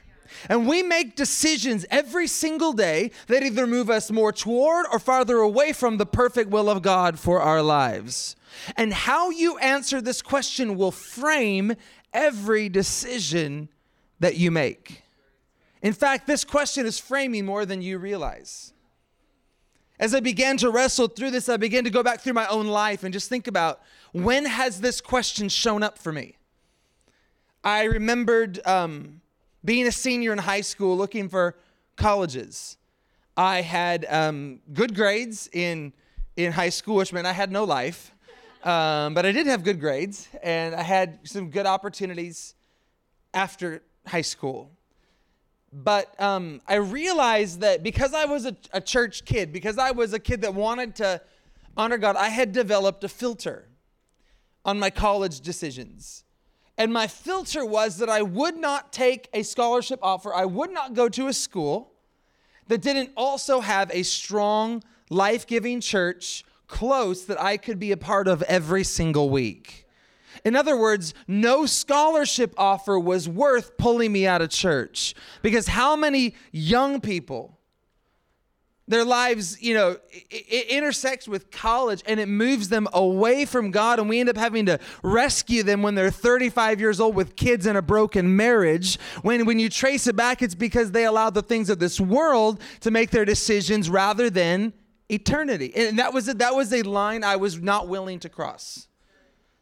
[0.48, 5.38] And we make decisions every single day that either move us more toward or farther
[5.38, 8.36] away from the perfect will of God for our lives.
[8.76, 11.74] And how you answer this question will frame
[12.12, 13.68] every decision
[14.20, 15.02] that you make.
[15.82, 18.72] In fact, this question is framing more than you realize.
[20.00, 22.68] As I began to wrestle through this, I began to go back through my own
[22.68, 23.80] life and just think about
[24.12, 26.36] when has this question shown up for me?
[27.64, 29.20] I remembered um,
[29.64, 31.56] being a senior in high school looking for
[31.96, 32.76] colleges.
[33.36, 35.92] I had um, good grades in,
[36.36, 38.12] in high school, which meant I had no life.
[38.64, 42.54] Um, but I did have good grades, and I had some good opportunities
[43.32, 44.72] after high school
[45.72, 50.12] but um, I realized that because I was a, a church kid, because I was
[50.12, 51.20] a kid that wanted to
[51.76, 53.68] honor God, I had developed a filter
[54.68, 56.24] on my college decisions.
[56.76, 60.92] And my filter was that I would not take a scholarship offer, I would not
[60.92, 61.94] go to a school
[62.66, 67.96] that didn't also have a strong, life giving church close that I could be a
[67.96, 69.86] part of every single week.
[70.44, 75.14] In other words, no scholarship offer was worth pulling me out of church.
[75.40, 77.57] Because how many young people,
[78.88, 83.70] their lives, you know, it, it, intersects with college and it moves them away from
[83.70, 87.36] God, and we end up having to rescue them when they're 35 years old with
[87.36, 88.98] kids and a broken marriage.
[89.22, 92.60] When, when you trace it back, it's because they allowed the things of this world
[92.80, 94.72] to make their decisions rather than
[95.08, 95.72] eternity.
[95.76, 98.88] And that was a, that was a line I was not willing to cross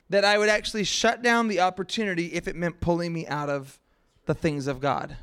[0.09, 3.81] that I would actually shut down the opportunity if it meant pulling me out of
[4.27, 5.17] the things of God.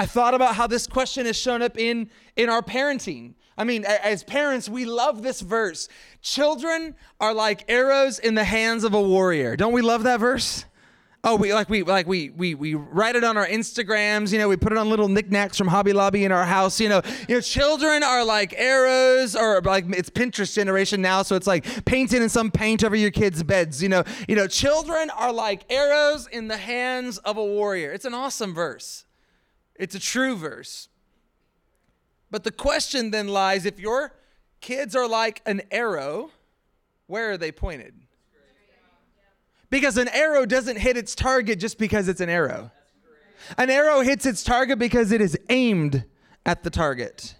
[0.00, 3.34] I thought about how this question has shown up in, in our parenting.
[3.58, 5.88] I mean, as parents, we love this verse.
[6.22, 9.56] Children are like arrows in the hands of a warrior.
[9.56, 10.64] Don't we love that verse?
[11.22, 14.32] Oh, we like we like we we we write it on our Instagrams.
[14.32, 16.80] You know, we put it on little knickknacks from Hobby Lobby in our house.
[16.80, 21.36] You know, you know, children are like arrows, or like it's Pinterest generation now, so
[21.36, 23.82] it's like painting in some paint over your kids' beds.
[23.82, 27.92] You know, you know, children are like arrows in the hands of a warrior.
[27.92, 29.04] It's an awesome verse.
[29.80, 30.88] It's a true verse.
[32.30, 34.12] But the question then lies: if your
[34.60, 36.30] kids are like an arrow,
[37.06, 37.94] where are they pointed?
[39.70, 42.70] Because an arrow doesn't hit its target just because it's an arrow.
[43.56, 46.04] An arrow hits its target because it is aimed
[46.44, 47.36] at the target.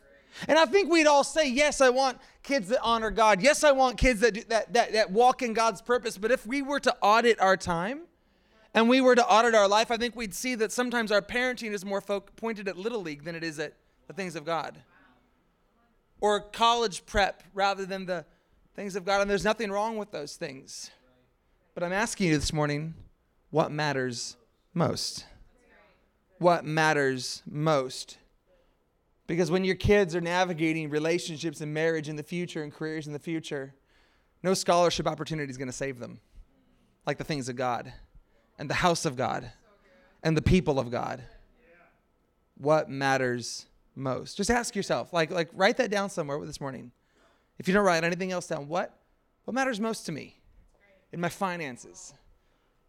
[0.49, 3.43] And I think we'd all say, yes, I want kids that honor God.
[3.43, 6.17] Yes, I want kids that, do, that, that, that walk in God's purpose.
[6.17, 8.03] But if we were to audit our time
[8.73, 11.73] and we were to audit our life, I think we'd see that sometimes our parenting
[11.73, 13.75] is more folk pointed at Little League than it is at
[14.07, 14.79] the things of God.
[16.21, 18.25] Or college prep rather than the
[18.77, 19.23] things of God.
[19.23, 20.91] And there's nothing wrong with those things.
[21.75, 22.95] But I'm asking you this morning
[23.51, 24.37] what matters
[24.73, 25.25] most?
[26.39, 28.19] What matters most?
[29.27, 33.13] Because when your kids are navigating relationships and marriage in the future and careers in
[33.13, 33.75] the future,
[34.43, 36.21] no scholarship opportunity is going to save them
[37.07, 37.93] like the things of God
[38.61, 39.51] and the house of God
[40.23, 41.23] and the people of God.
[42.59, 43.65] What matters
[43.97, 44.37] most?
[44.37, 46.93] Just ask yourself, like, like write that down somewhere this morning.
[47.59, 48.95] If you don't write anything else down, what,
[49.45, 50.37] what matters most to me
[51.11, 52.13] in my finances,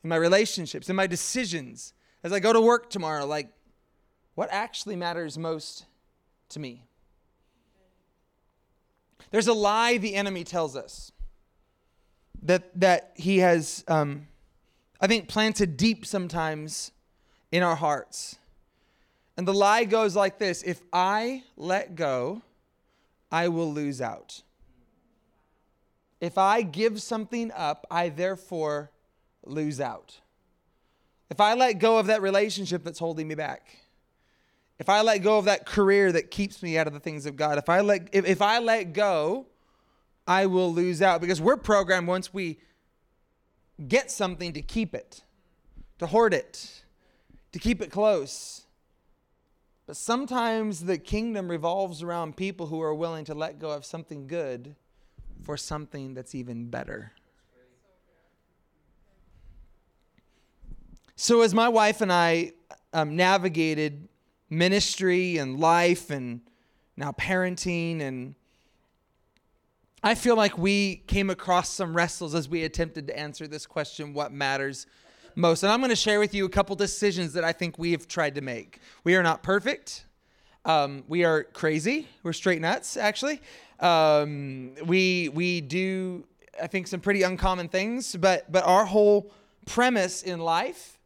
[0.03, 3.25] in my relationships, in my decisions, as I go to work tomorrow?
[3.25, 3.49] Like,
[4.35, 5.85] what actually matters most
[6.49, 6.83] to me?
[9.31, 11.13] There's a lie the enemy tells us
[12.43, 14.27] that, that he has, um,
[15.01, 16.91] I think, planted deep sometimes
[17.51, 18.37] in our hearts.
[19.35, 22.43] And the lie goes like this if I let go,
[23.31, 24.43] I will lose out.
[26.19, 28.91] If I give something up, I therefore
[29.43, 30.19] lose out.
[31.31, 33.79] If I let go of that relationship that's holding me back,
[34.77, 37.35] if I let go of that career that keeps me out of the things of
[37.35, 39.47] God, if I let if, if I let go,
[40.27, 42.59] I will lose out because we're programmed once we
[43.87, 45.21] get something to keep it,
[45.99, 46.83] to hoard it,
[47.51, 48.65] to keep it close.
[49.87, 54.27] But sometimes the kingdom revolves around people who are willing to let go of something
[54.27, 54.75] good
[55.43, 57.13] for something that's even better.
[61.15, 62.53] So, as my wife and I
[62.93, 64.07] um, navigated
[64.49, 66.41] ministry and life and
[66.97, 68.35] now parenting, and
[70.03, 74.13] I feel like we came across some wrestles as we attempted to answer this question
[74.13, 74.87] what matters
[75.35, 75.61] most?
[75.61, 78.07] And I'm going to share with you a couple decisions that I think we have
[78.07, 78.79] tried to make.
[79.03, 80.05] We are not perfect.
[80.65, 82.07] Um, we are crazy.
[82.23, 83.41] We're straight nuts, actually.
[83.79, 86.25] Um, we we do
[86.61, 89.31] I think some pretty uncommon things, but but our whole
[89.67, 90.97] premise in life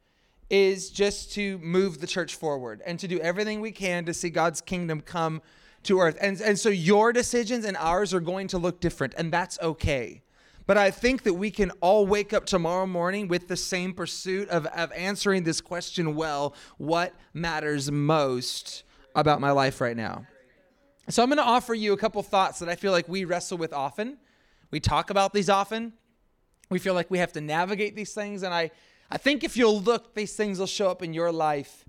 [0.50, 4.30] is just to move the church forward and to do everything we can to see
[4.30, 5.42] God's kingdom come
[5.86, 6.18] to earth.
[6.22, 10.22] And and so your decisions and ours are going to look different, and that's okay.
[10.68, 14.50] But I think that we can all wake up tomorrow morning with the same pursuit
[14.50, 20.26] of, of answering this question well what matters most about my life right now?
[21.08, 23.60] So I'm going to offer you a couple thoughts that I feel like we wrestle
[23.60, 24.18] with often.
[24.72, 25.94] We talk about these often.
[26.72, 28.42] We feel like we have to navigate these things.
[28.42, 28.72] And I,
[29.12, 31.86] I think if you'll look, these things will show up in your life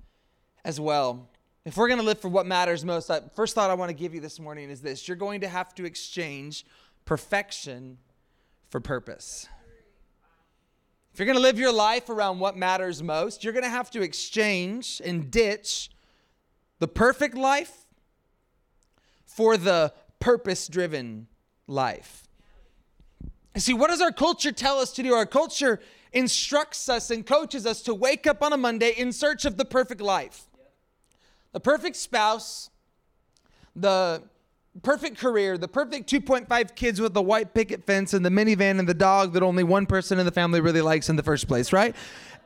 [0.66, 1.30] as well.
[1.66, 3.94] If we're going to live for what matters most, I, first thought I want to
[3.94, 6.64] give you this morning is this you're going to have to exchange
[7.04, 7.98] perfection
[8.70, 9.48] for purpose.
[11.12, 13.90] If you're going to live your life around what matters most, you're going to have
[13.90, 15.90] to exchange and ditch
[16.78, 17.86] the perfect life
[19.24, 21.26] for the purpose driven
[21.66, 22.28] life.
[23.56, 25.14] See, what does our culture tell us to do?
[25.14, 25.80] Our culture
[26.12, 29.64] instructs us and coaches us to wake up on a Monday in search of the
[29.64, 30.45] perfect life,
[31.56, 32.68] the perfect spouse,
[33.74, 34.22] the
[34.82, 38.86] perfect career, the perfect 2.5 kids with the white picket fence and the minivan and
[38.86, 41.72] the dog that only one person in the family really likes in the first place,
[41.72, 41.96] right?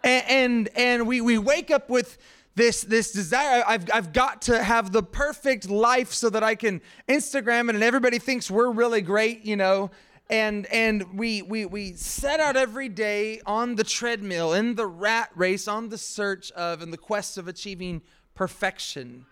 [0.05, 2.19] And and, and we, we wake up with
[2.55, 6.81] this this desire I've, I've got to have the perfect life so that i can
[7.09, 9.93] instagram it and everybody thinks we're really great you know
[10.29, 15.31] and and we we we set out every day on the treadmill in the rat
[15.37, 18.03] race on the search of and the quest of achieving
[18.41, 19.27] perfection.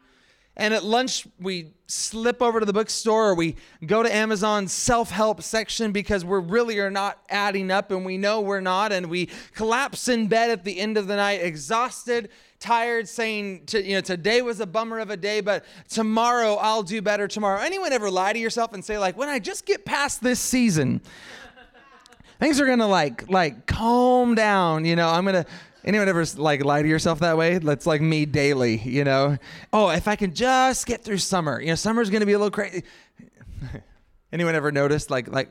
[0.54, 5.40] And at lunch we slip over to the bookstore or we go to amazon's self-help
[5.40, 8.92] section because we really are not adding up and we know we're not.
[8.92, 12.28] And we collapse in bed at the end of the night exhausted
[12.60, 16.82] tired saying to, you know today was a bummer of a day but tomorrow i'll
[16.82, 17.62] do better tomorrow.
[17.62, 21.00] Anyone ever lie to yourself and say like when i just get past this season
[22.40, 25.08] things are gonna like like calm down you know?
[25.08, 25.46] I'm gonna
[25.84, 27.58] anyone ever like lie to yourself that way?
[27.58, 29.38] That's like me daily you know?
[29.72, 32.50] Oh if i can just get through summer you know summer's gonna be a little
[32.50, 32.82] crazy
[34.32, 35.50] anyone ever noticed like like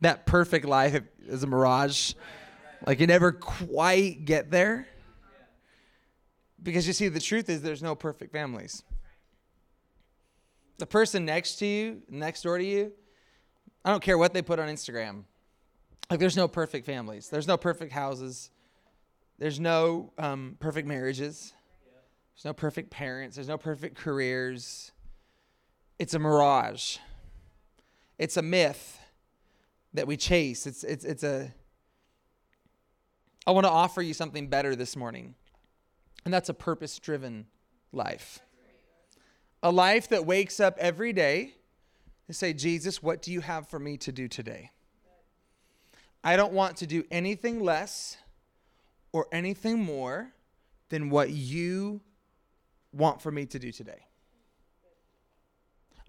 [0.00, 2.14] that perfect life is a mirage?
[2.86, 4.86] Like you never quite get there?
[6.62, 8.82] Because you see, the truth is there's no perfect families.
[10.78, 12.92] The person next to you, next door to you,
[13.84, 15.24] I don't care what they put on Instagram.
[16.10, 18.50] Like, there's no perfect families, there's no perfect houses,
[19.38, 21.52] there's no um, perfect marriages,
[22.34, 24.92] there's no perfect parents, there's no perfect careers.
[25.98, 26.98] it's a mirage.
[28.18, 28.98] It's a myth
[29.94, 30.66] that we chase.
[30.66, 31.52] It's it's it's a
[33.46, 35.34] I want to offer you something better this morning.
[36.24, 37.46] And that's a purpose-driven
[37.92, 38.40] life.
[39.62, 41.54] A life that wakes up every day
[42.26, 44.72] and say, "Jesus, what do you have for me to do today?"
[46.22, 48.18] I don't want to do anything less
[49.12, 50.32] or anything more
[50.88, 52.00] than what you
[52.92, 54.04] want for me to do today.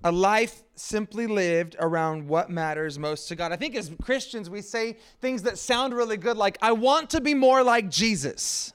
[0.03, 3.51] A life simply lived around what matters most to God.
[3.51, 7.21] I think as Christians, we say things that sound really good, like, I want to
[7.21, 8.71] be more like Jesus.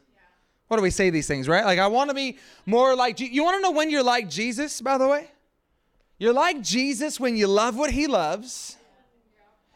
[0.69, 1.65] What do we say these things, right?
[1.65, 4.83] Like, I want to be more like You want to know when you're like Jesus,
[4.83, 5.31] by the way?
[6.19, 8.77] You're like Jesus when you love what he loves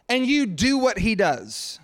[0.09, 1.81] and you do what he does.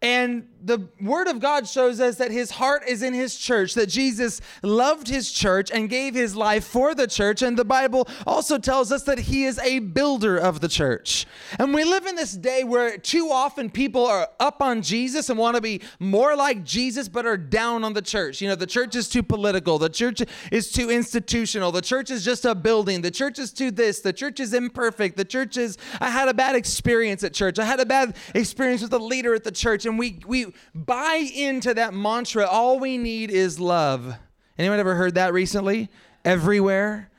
[0.00, 3.88] And the word of God shows us that his heart is in his church, that
[3.88, 7.42] Jesus loved his church and gave his life for the church.
[7.42, 11.26] And the Bible also tells us that he is a builder of the church.
[11.58, 15.38] And we live in this day where too often people are up on Jesus and
[15.38, 18.40] want to be more like Jesus, but are down on the church.
[18.40, 22.24] You know, the church is too political, the church is too institutional, the church is
[22.24, 25.76] just a building, the church is too this, the church is imperfect, the church is,
[26.00, 29.34] I had a bad experience at church, I had a bad experience with a leader
[29.34, 29.86] at the church.
[29.86, 34.14] And we, we, buy into that mantra all we need is love.
[34.58, 35.88] Anyone ever heard that recently?
[36.24, 37.10] Everywhere?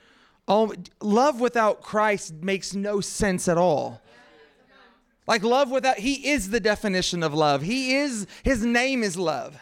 [0.47, 4.01] All, love without christ makes no sense at all.
[5.25, 7.61] Like love without he is the definition of love.
[7.61, 9.57] He is his name is love.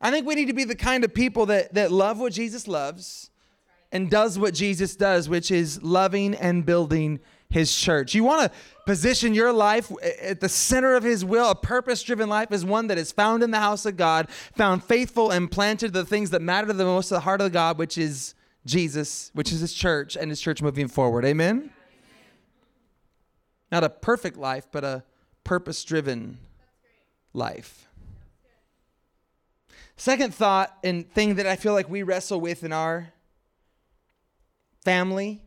[0.00, 2.68] I think we need to be the kind of people that that love what jesus
[2.68, 3.30] loves
[3.90, 7.18] and does what jesus does which is loving and building
[7.50, 8.14] his church.
[8.14, 11.50] You want to position your life at the center of his will.
[11.50, 14.82] A purpose driven life is one that is found in the house of God, found
[14.82, 17.98] faithful and planted the things that matter the most to the heart of God, which
[17.98, 21.24] is Jesus, which is his church and his church moving forward.
[21.24, 21.70] Amen?
[23.70, 25.04] Not a perfect life, but a
[25.44, 26.38] purpose driven
[27.34, 27.88] life.
[29.96, 33.12] Second thought and thing that I feel like we wrestle with in our
[34.84, 35.42] family,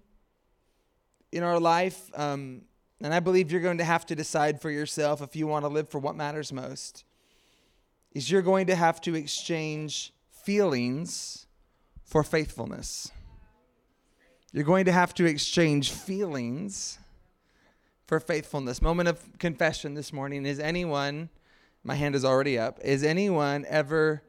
[1.31, 2.63] in our life, um,
[3.01, 5.69] and I believe you're going to have to decide for yourself if you want to
[5.69, 7.05] live for what matters most.
[8.13, 11.45] Is you're going to have to exchange feelings
[12.03, 13.11] for faithfulness.
[14.51, 16.97] You're going to have to exchange feelings
[18.07, 18.81] for faithfulness.
[18.81, 20.45] Moment of confession this morning.
[20.45, 21.29] Is anyone,
[21.83, 24.23] my hand is already up, is anyone ever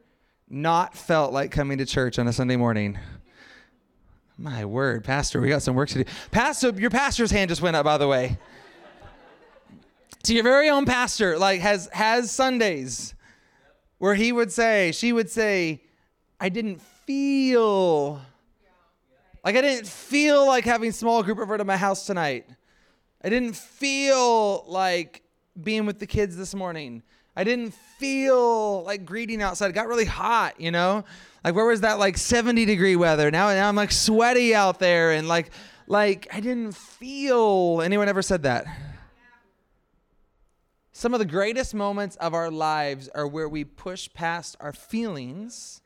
[0.47, 2.99] not felt like coming to church on a Sunday morning?
[4.37, 6.11] My word, Pastor, we got some work to do.
[6.29, 8.37] Pastor, your pastor's hand just went up, by the way.
[10.23, 13.15] So your very own pastor like has has Sundays
[13.97, 15.81] where he would say, she would say,
[16.39, 18.21] I didn't feel
[19.43, 22.45] like I didn't feel like having small group over to my house tonight.
[23.23, 25.23] I didn't feel like
[25.61, 27.01] being with the kids this morning.
[27.35, 29.69] I didn't feel like greeting outside.
[29.69, 31.03] It got really hot, you know?
[31.43, 33.31] Like where was that like 70 degree weather?
[33.31, 35.49] Now, now I'm like sweaty out there and like
[35.87, 38.65] like I didn't feel anyone ever said that?
[41.01, 45.81] Some of the greatest moments of our lives are where we push past our feelings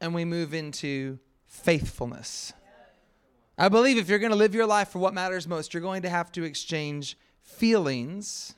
[0.00, 2.54] and we move into faithfulness.
[3.58, 6.00] I believe if you're going to live your life for what matters most, you're going
[6.00, 8.54] to have to exchange feelings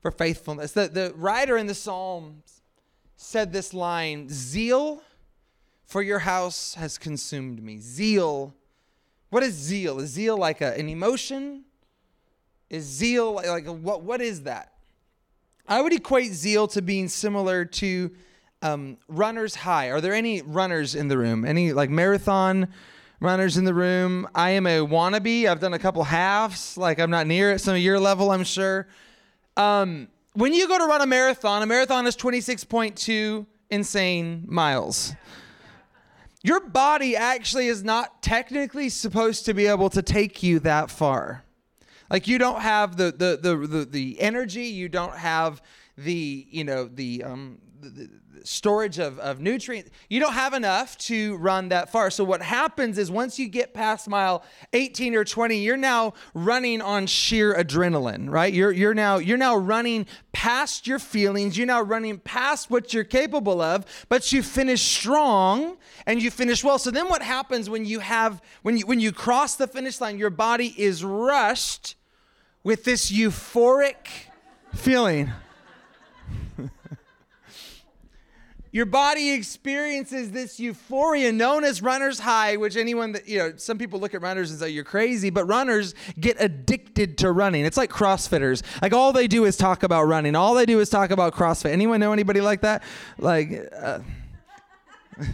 [0.00, 0.72] for faithfulness.
[0.72, 2.62] The, the writer in the Psalms
[3.18, 5.02] said this line Zeal
[5.84, 7.80] for your house has consumed me.
[7.80, 8.54] Zeal.
[9.28, 10.00] What is zeal?
[10.00, 11.65] Is zeal like a, an emotion?
[12.68, 14.02] Is zeal like, what?
[14.02, 14.72] What is that?
[15.68, 18.10] I would equate zeal to being similar to
[18.62, 19.90] um, runner's high.
[19.90, 21.44] Are there any runners in the room?
[21.44, 22.68] Any like marathon
[23.20, 24.28] runners in the room?
[24.34, 25.46] I am a wannabe.
[25.46, 26.76] I've done a couple halves.
[26.76, 28.86] Like I'm not near at some of your level, I'm sure.
[29.56, 35.14] Um, when you go to run a marathon, a marathon is 26.2 insane miles.
[36.42, 41.42] Your body actually is not technically supposed to be able to take you that far.
[42.10, 45.62] Like you don't have the the the the, the energy, you don't have
[45.96, 48.10] the you know the um the, the
[48.46, 52.10] storage of, of nutrients you don't have enough to run that far.
[52.10, 56.80] So what happens is once you get past mile 18 or 20 you're now running
[56.80, 58.52] on sheer adrenaline right?
[58.52, 61.58] You're you're now you're now running past your feelings.
[61.58, 65.76] You're now running past what you're capable of but you finish strong
[66.06, 66.78] and you finish well.
[66.78, 70.18] So then what happens when you have when you when you cross the finish line
[70.18, 71.96] your body is rushed
[72.62, 74.06] with this euphoric
[74.72, 75.32] feeling
[78.76, 83.78] your body experiences this euphoria known as runner's high, which anyone that, you know, some
[83.78, 87.64] people look at runners and say, you're crazy, but runners get addicted to running.
[87.64, 88.62] It's like CrossFitters.
[88.82, 91.70] Like all they do is talk about running, all they do is talk about CrossFit.
[91.70, 92.82] Anyone know anybody like that?
[93.16, 94.00] Like, uh,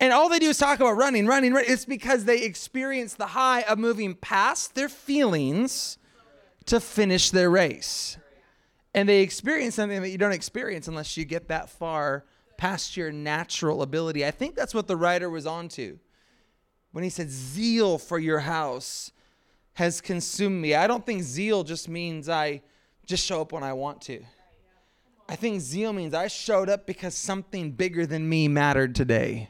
[0.00, 1.70] and all they do is talk about running, running, running.
[1.70, 5.98] It's because they experience the high of moving past their feelings
[6.66, 8.18] to finish their race.
[8.94, 12.24] And they experience something that you don't experience unless you get that far
[12.58, 14.24] past your natural ability.
[14.24, 15.98] I think that's what the writer was onto
[16.92, 19.12] when he said, Zeal for your house
[19.74, 20.74] has consumed me.
[20.74, 22.62] I don't think zeal just means I
[23.06, 24.22] just show up when I want to.
[25.28, 29.48] I think zeal means I showed up because something bigger than me mattered today.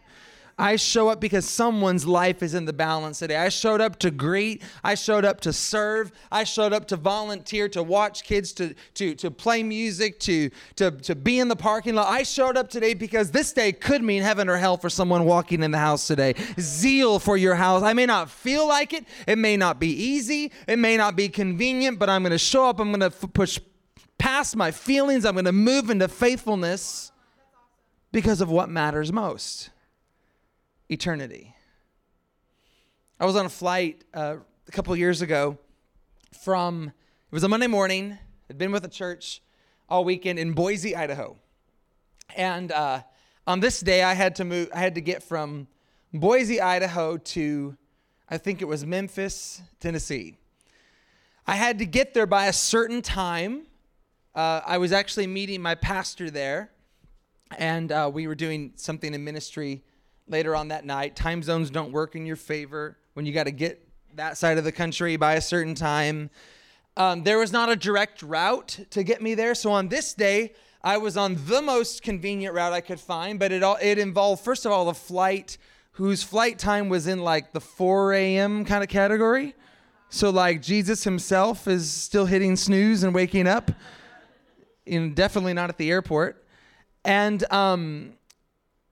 [0.63, 3.35] I show up because someone's life is in the balance today.
[3.35, 4.63] I showed up to greet.
[4.85, 6.13] I showed up to serve.
[6.31, 10.93] I showed up to volunteer, to watch kids, to, to, to play music, to, to,
[10.93, 12.07] to be in the parking lot.
[12.07, 15.65] I showed up today because this day could mean heaven or hell for someone walking
[15.65, 16.35] in the house today.
[16.61, 17.83] Zeal for your house.
[17.83, 19.05] I may not feel like it.
[19.27, 20.53] It may not be easy.
[20.69, 22.79] It may not be convenient, but I'm going to show up.
[22.79, 23.59] I'm going to f- push
[24.17, 25.25] past my feelings.
[25.25, 27.11] I'm going to move into faithfulness
[28.13, 29.71] because of what matters most
[30.93, 31.55] eternity.
[33.19, 34.37] I was on a flight uh,
[34.69, 35.57] a couple years ago
[36.45, 38.19] from, it was a Monday morning,
[38.51, 39.41] I'd been with a church
[39.89, 41.39] all weekend in Boise, Idaho.
[42.37, 43.05] And uh,
[43.47, 45.67] on this day, I had to move, I had to get from
[46.13, 47.75] Boise, Idaho to,
[48.29, 50.37] I think it was Memphis, Tennessee.
[51.47, 53.63] I had to get there by a certain time.
[54.35, 56.71] Uh, I was actually meeting my pastor there,
[57.57, 59.83] and uh, we were doing something in ministry
[60.29, 61.17] later on that night.
[61.17, 64.65] Time zones don't work in your favor when you got to get that side of
[64.65, 66.31] the country by a certain time.
[66.97, 69.55] Um, there was not a direct route to get me there.
[69.55, 70.53] So on this day,
[70.85, 74.45] I was on the most convenient route I could find, but it all it involved
[74.45, 75.57] first of all a flight
[75.93, 78.65] whose flight time was in like the 4 a.m.
[78.65, 79.55] kind of category.
[80.09, 83.71] So like Jesus himself is still hitting snooze and waking up.
[84.85, 86.45] In definitely not at the airport.
[87.05, 88.15] And um,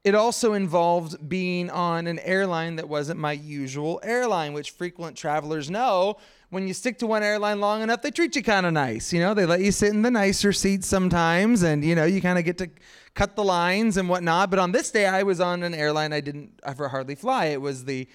[0.02, 5.70] it also involved being on an airline that wasn't my usual airline, which frequent travelers
[5.70, 6.16] know.
[6.48, 9.12] When you stick to one airline long enough, they treat you kind of nice.
[9.12, 12.22] You know, they let you sit in the nicer seats sometimes, and you know, you
[12.22, 12.70] kind of get to
[13.14, 14.50] cut the lines and whatnot.
[14.50, 17.46] But on this day, I was on an airline I didn't ever hardly fly.
[17.46, 18.08] It was the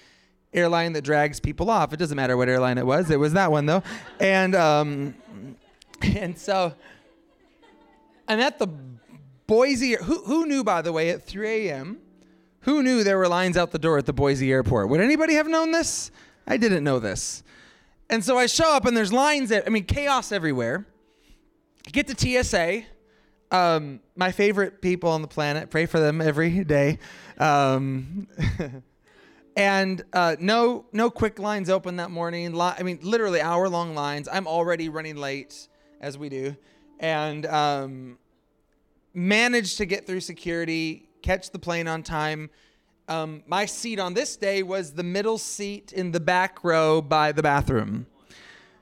[0.52, 1.92] airline that drags people off.
[1.92, 3.10] It doesn't matter what airline it was.
[3.10, 3.84] It was that one though,
[4.18, 5.14] and um,
[6.02, 6.74] and so
[8.26, 8.66] I'm at the
[9.46, 11.98] Boise, who, who knew, by the way, at 3 a.m.,
[12.60, 14.88] who knew there were lines out the door at the Boise airport?
[14.88, 16.10] Would anybody have known this?
[16.46, 17.44] I didn't know this.
[18.10, 20.86] And so I show up and there's lines that, I mean, chaos everywhere.
[21.92, 22.82] Get to TSA.
[23.52, 25.70] Um, my favorite people on the planet.
[25.70, 26.98] Pray for them every day.
[27.38, 28.26] Um,
[29.56, 32.60] and uh, no, no quick lines open that morning.
[32.60, 34.28] I mean, literally hour long lines.
[34.30, 35.68] I'm already running late,
[36.00, 36.56] as we do,
[36.98, 38.18] and um,
[39.16, 42.50] managed to get through security, catch the plane on time.
[43.08, 47.32] Um, my seat on this day was the middle seat in the back row by
[47.32, 48.06] the bathroom.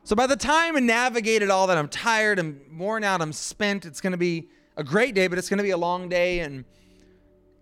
[0.02, 3.86] So by the time I navigated all that, I'm tired, I'm worn out, I'm spent.
[3.86, 6.40] It's going to be a great day, but it's going to be a long day.
[6.40, 6.64] And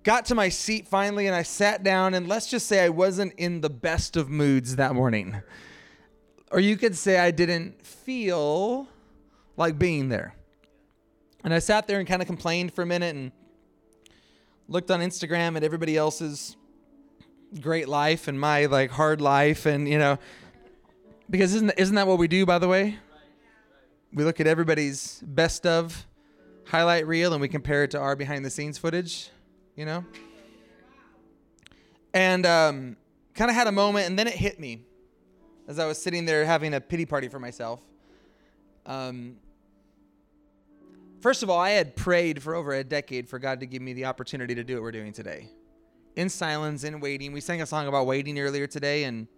[0.02, 2.14] got to my seat finally, and I sat down.
[2.14, 5.42] And let's just say I wasn't in the best of moods that morning.
[6.50, 8.88] Or you could say I didn't feel
[9.58, 10.34] like being there.
[11.45, 13.32] And I sat there and kind of complained for a minute and
[14.68, 16.57] looked on Instagram at everybody else's
[17.61, 20.18] great life and my like hard life and you know
[21.28, 22.99] because isn't isn't that what we do by the way?
[24.12, 26.07] We look at everybody's best of
[26.66, 29.30] highlight reel and we compare it to our behind the scenes footage,
[29.74, 30.05] you know?
[32.12, 32.97] And um,
[33.34, 34.82] kind of had a moment and then it hit me
[35.66, 37.80] as I was sitting there having a pity party for myself.
[38.84, 39.36] Um,
[41.22, 43.92] First of all, I had prayed for over a decade for God to give me
[43.92, 45.50] the opportunity to do what we're doing today.
[46.16, 47.32] In silence, in waiting.
[47.32, 49.28] We sang a song about waiting earlier today, and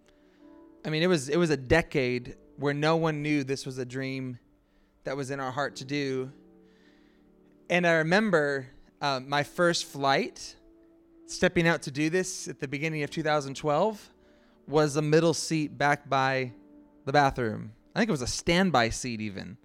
[0.87, 3.85] I mean, it was it was a decade where no one knew this was a
[3.85, 4.39] dream
[5.05, 6.32] that was in our heart to do.
[7.68, 8.66] And I remember
[9.03, 10.57] uh, my first flight,
[11.26, 14.11] stepping out to do this at the beginning of 2012,
[14.66, 16.53] was a middle seat back by
[17.05, 17.72] the bathroom.
[17.95, 19.59] I think it was a standby seat even.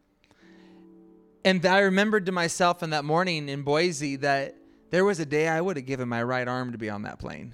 [1.45, 4.55] And I remembered to myself in that morning in Boise that
[4.89, 7.19] there was a day I would have given my right arm to be on that
[7.19, 7.53] plane.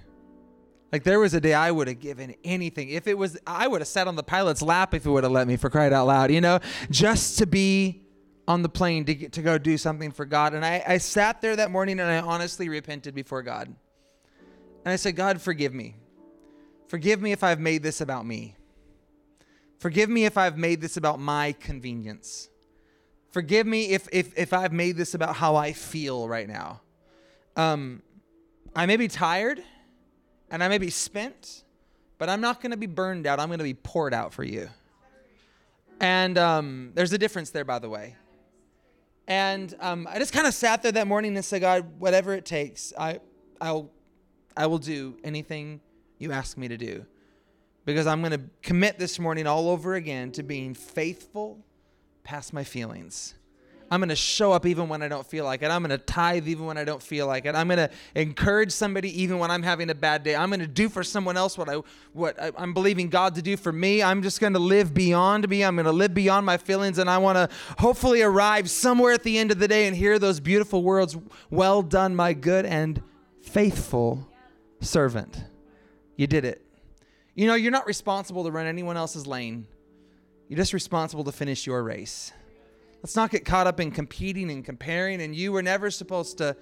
[0.92, 2.90] Like there was a day I would have given anything.
[2.90, 5.32] If it was, I would have sat on the pilot's lap if it would have
[5.32, 6.60] let me for crying out loud, you know,
[6.90, 8.02] just to be
[8.48, 10.54] on the plane to get, to go do something for God.
[10.54, 13.66] And I, I sat there that morning and I honestly repented before God.
[13.68, 15.96] And I said, God, forgive me.
[16.86, 18.54] Forgive me if I've made this about me.
[19.78, 22.48] Forgive me if I've made this about my convenience.
[23.36, 26.80] Forgive me if, if, if I've made this about how I feel right now.
[27.54, 28.00] Um,
[28.74, 29.62] I may be tired
[30.50, 31.64] and I may be spent,
[32.16, 33.38] but I'm not going to be burned out.
[33.38, 34.70] I'm going to be poured out for you.
[36.00, 38.16] And um, there's a difference there, by the way.
[39.28, 42.46] And um, I just kind of sat there that morning and said, God, whatever it
[42.46, 43.20] takes, I,
[43.60, 43.90] I'll,
[44.56, 45.82] I will do anything
[46.18, 47.04] you ask me to do.
[47.84, 51.62] Because I'm going to commit this morning all over again to being faithful
[52.26, 53.34] past my feelings.
[53.88, 55.70] I'm going to show up even when I don't feel like it.
[55.70, 57.54] I'm going to tithe even when I don't feel like it.
[57.54, 60.34] I'm going to encourage somebody even when I'm having a bad day.
[60.34, 61.76] I'm going to do for someone else what I
[62.12, 64.02] what I, am believing God to do for me.
[64.02, 65.62] I'm just going to live beyond me.
[65.62, 67.48] I'm going to live beyond my feelings and I want to
[67.78, 71.16] hopefully arrive somewhere at the end of the day and hear those beautiful words,
[71.48, 73.00] "Well done, my good and
[73.40, 74.28] faithful
[74.80, 75.44] servant."
[76.16, 76.66] You did it.
[77.36, 79.68] You know, you're not responsible to run anyone else's lane.
[80.48, 82.32] You're just responsible to finish your race.
[83.02, 85.20] Let's not get caught up in competing and comparing.
[85.20, 86.56] And you were never supposed to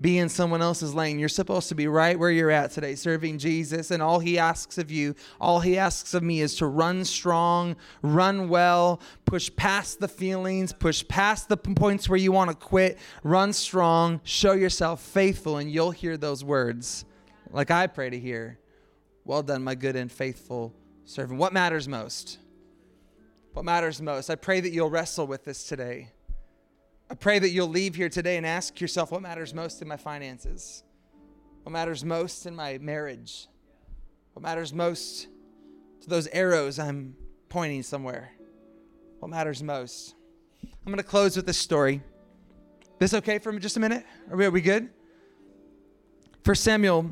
[0.00, 1.18] be in someone else's lane.
[1.18, 3.90] You're supposed to be right where you're at today, serving Jesus.
[3.90, 7.76] And all He asks of you, all He asks of me is to run strong,
[8.02, 12.98] run well, push past the feelings, push past the points where you want to quit,
[13.22, 17.04] run strong, show yourself faithful, and you'll hear those words
[17.50, 18.58] like I pray to hear.
[19.24, 20.74] Well done, my good and faithful
[21.04, 21.40] servant.
[21.40, 22.38] What matters most?
[23.58, 24.30] What matters most.
[24.30, 26.10] I pray that you'll wrestle with this today.
[27.10, 29.96] I pray that you'll leave here today and ask yourself what matters most in my
[29.96, 30.84] finances,
[31.64, 33.48] what matters most in my marriage,
[34.32, 35.26] what matters most
[36.02, 37.16] to those arrows I'm
[37.48, 38.30] pointing somewhere,
[39.18, 40.14] what matters most.
[40.62, 42.00] I'm going to close with this story.
[43.00, 44.06] This okay for just a minute?
[44.30, 44.88] Are we, are we good?
[46.44, 47.10] First Samuel,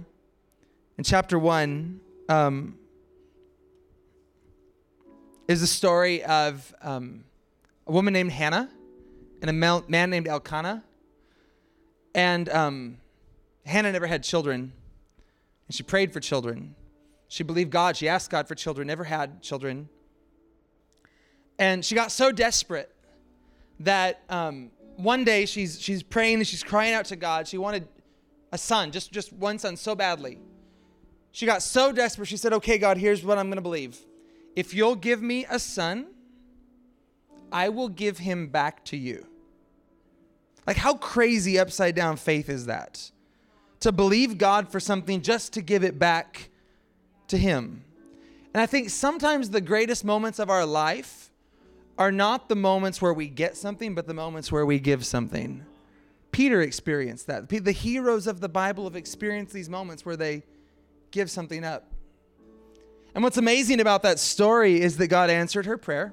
[0.96, 2.78] in chapter 1, um,
[5.48, 7.24] is the story of um,
[7.86, 8.68] a woman named Hannah
[9.40, 10.82] and a man named Elkanah.
[12.14, 12.98] And um,
[13.64, 14.72] Hannah never had children,
[15.68, 16.74] and she prayed for children.
[17.28, 17.96] She believed God.
[17.96, 19.88] She asked God for children, never had children.
[21.58, 22.94] And she got so desperate
[23.80, 27.46] that um, one day she's, she's praying and she's crying out to God.
[27.46, 27.86] She wanted
[28.52, 30.38] a son, just, just one son, so badly.
[31.32, 33.98] She got so desperate, she said, Okay, God, here's what I'm going to believe.
[34.56, 36.06] If you'll give me a son,
[37.52, 39.26] I will give him back to you.
[40.66, 43.12] Like, how crazy upside down faith is that?
[43.80, 46.48] To believe God for something just to give it back
[47.28, 47.84] to Him.
[48.52, 51.30] And I think sometimes the greatest moments of our life
[51.98, 55.64] are not the moments where we get something, but the moments where we give something.
[56.32, 57.48] Peter experienced that.
[57.48, 60.42] The heroes of the Bible have experienced these moments where they
[61.10, 61.92] give something up.
[63.16, 66.12] And what's amazing about that story is that God answered her prayer.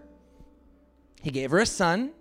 [1.22, 2.12] He gave her a son,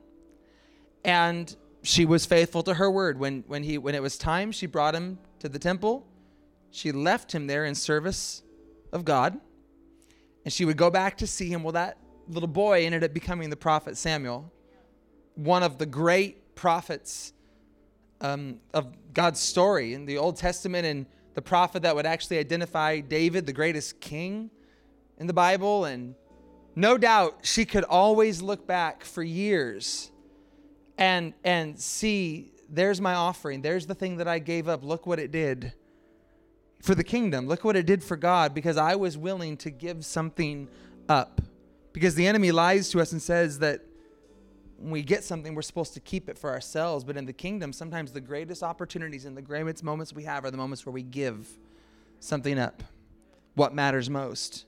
[1.05, 1.55] and
[1.85, 3.17] she was faithful to her word.
[3.17, 6.05] When, when, he, when it was time, she brought him to the temple.
[6.73, 8.43] She left him there in service
[8.93, 9.39] of God,
[10.45, 11.63] and she would go back to see him.
[11.63, 14.53] Well, that little boy ended up becoming the prophet Samuel,
[15.37, 17.33] one of the great prophets
[18.21, 22.99] um, of God's story in the Old Testament, and the prophet that would actually identify
[22.99, 24.51] David, the greatest king
[25.23, 26.15] in the Bible, and
[26.77, 30.11] no doubt she could always look back for years
[30.99, 35.19] and and see there's my offering there's the thing that i gave up look what
[35.19, 35.73] it did
[36.81, 40.05] for the kingdom look what it did for god because i was willing to give
[40.05, 40.69] something
[41.09, 41.41] up.
[41.93, 43.83] Because the enemy lies to us and says that
[44.79, 47.73] when we get something we're supposed to keep it for ourselves but in the kingdom
[47.73, 51.03] sometimes the greatest opportunities and the greatest moments we have are the moments where we
[51.03, 51.49] give
[52.19, 52.83] something up
[53.55, 54.65] what matters most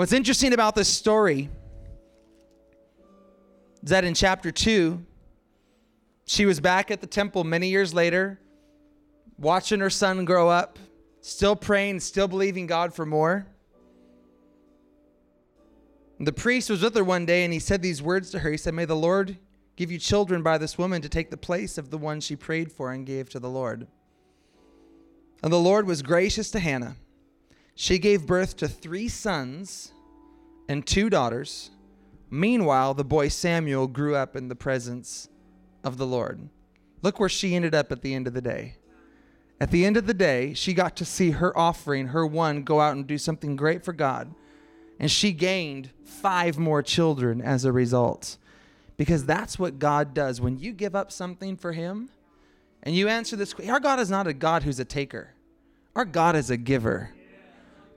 [0.00, 1.50] What's interesting about this story
[3.82, 4.98] is that in chapter 2,
[6.24, 8.40] she was back at the temple many years later,
[9.36, 10.78] watching her son grow up,
[11.20, 13.46] still praying, still believing God for more.
[16.18, 18.52] The priest was with her one day and he said these words to her.
[18.52, 19.36] He said, May the Lord
[19.76, 22.72] give you children by this woman to take the place of the one she prayed
[22.72, 23.86] for and gave to the Lord.
[25.42, 26.96] And the Lord was gracious to Hannah
[27.80, 29.94] she gave birth to three sons
[30.68, 31.70] and two daughters.
[32.28, 35.30] Meanwhile, the boy Samuel grew up in the presence
[35.82, 36.50] of the Lord.
[37.00, 38.74] Look where she ended up at the end of the day.
[39.58, 42.82] At the end of the day, she got to see her offering, her one, go
[42.82, 44.34] out and do something great for God.
[44.98, 48.36] And she gained five more children as a result
[48.98, 50.38] Because that's what God does.
[50.38, 52.10] When you give up something for Him
[52.82, 55.30] and you answer this, our God is not a God who's a taker,
[55.96, 57.14] our God is a giver.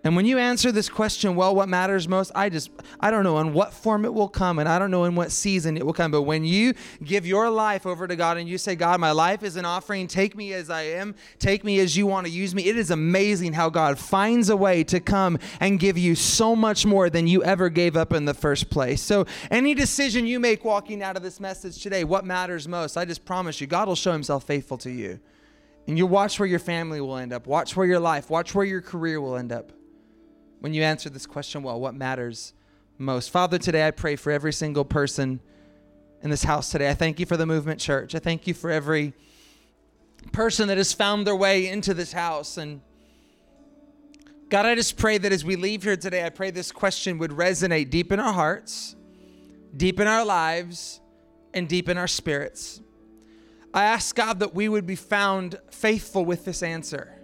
[0.06, 2.34] And when you answer this question, well, what matters most?
[2.36, 5.06] I just, I don't know in what form it will come, and I don't know
[5.06, 6.12] in what season it will come.
[6.12, 9.44] But when you give your life over to God and you say, God, my life
[9.44, 12.54] is an offering, take me as I am, take me as you want to use
[12.54, 16.54] me, it is amazing how God finds a way to come and give you so
[16.54, 19.02] much more than you ever gave up in the first place.
[19.02, 22.98] So, any decision you make walking out of this message today, what matters most?
[22.98, 25.22] I just promise you, God will show himself faithful to you.
[25.88, 28.66] And you watch where your family will end up, watch where your life, watch where
[28.66, 29.72] your career will end up
[30.64, 32.54] when you answer this question well, what matters
[32.98, 33.32] most?
[33.32, 35.42] Father, today I pray for every single person
[36.22, 36.90] in this house today.
[36.90, 38.16] I thank you for the movement church.
[38.16, 39.12] I thank you for every
[40.32, 42.56] person that has found their way into this house.
[42.56, 42.80] And
[44.48, 47.32] God, I just pray that as we leave here today, I pray this question would
[47.32, 48.96] resonate deep in our hearts,
[49.76, 51.02] deep in our lives,
[51.54, 52.80] and deep in our spirits.
[53.74, 57.20] I ask God that we would be found faithful with this answer.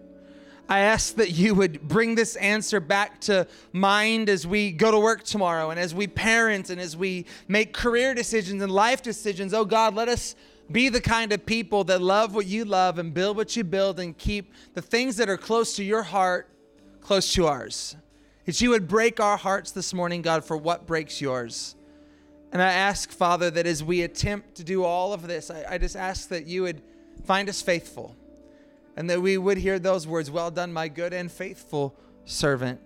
[0.69, 4.99] I ask that you would bring this answer back to mind as we go to
[4.99, 9.51] work tomorrow and as we parent and as we make career decisions and life decisions.
[9.51, 10.35] Oh God, let us
[10.71, 13.99] be the kind of people that love what you love and build what you build
[13.99, 16.47] and keep the things that are close to your heart
[17.01, 17.95] close to ours.
[18.45, 21.75] That you would break our hearts this morning, God, for what breaks yours.
[22.51, 25.77] And I ask, Father, that as we attempt to do all of this, I, I
[25.79, 26.83] just ask that you would
[27.25, 28.15] find us faithful
[28.95, 32.79] and that we would hear those words Well done, my good and faithful servant.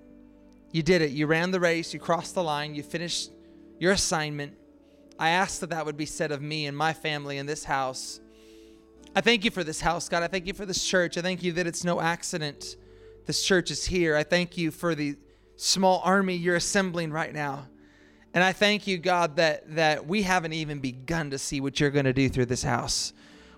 [0.71, 1.11] You did it.
[1.11, 1.93] You ran the race.
[1.93, 2.75] You crossed the line.
[2.75, 3.31] You finished
[3.79, 4.55] your assignment.
[5.19, 8.19] I ask that that would be said of me and my family in this house.
[9.15, 10.23] I thank you for this house, God.
[10.23, 11.17] I thank you for this church.
[11.17, 12.77] I thank you that it's no accident
[13.25, 14.15] this church is here.
[14.15, 15.15] I thank you for the
[15.55, 17.67] small army you're assembling right now.
[18.33, 21.91] And I thank you, God, that, that we haven't even begun to see what you're
[21.91, 23.13] going to do through this house.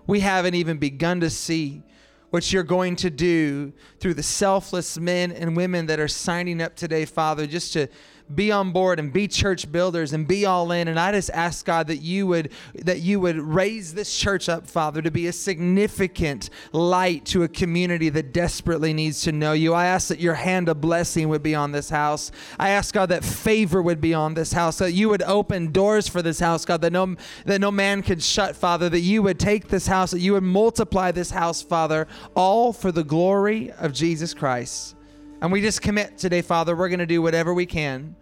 [0.06, 1.82] We haven't even begun to see
[2.30, 6.76] what you're going to do through the selfless men and women that are signing up
[6.76, 7.88] today, Father, just to
[8.34, 10.88] be on board and be church builders and be all in.
[10.88, 14.66] And i just ask god that you would that you would raise this church up
[14.66, 19.74] father to be a significant light to a community that desperately needs to know you.
[19.74, 22.32] I ask that your hand of blessing would be on this house.
[22.58, 26.08] I ask god that favor would be on this house that you would open doors
[26.08, 29.38] for this house god that no that no man could shut father that you would
[29.38, 33.92] take this house that you would multiply this house father all for the glory of
[33.92, 34.95] jesus christ
[35.40, 38.16] and we just commit today, Father, we're going to do whatever we can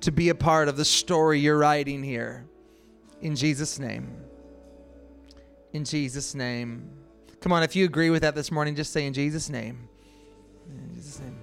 [0.00, 2.46] to be a part of the story you're writing here.
[3.20, 4.16] In Jesus' name.
[5.72, 6.90] In Jesus' name.
[7.40, 9.88] Come on, if you agree with that this morning, just say in Jesus' name.
[10.68, 11.36] In Jesus' name.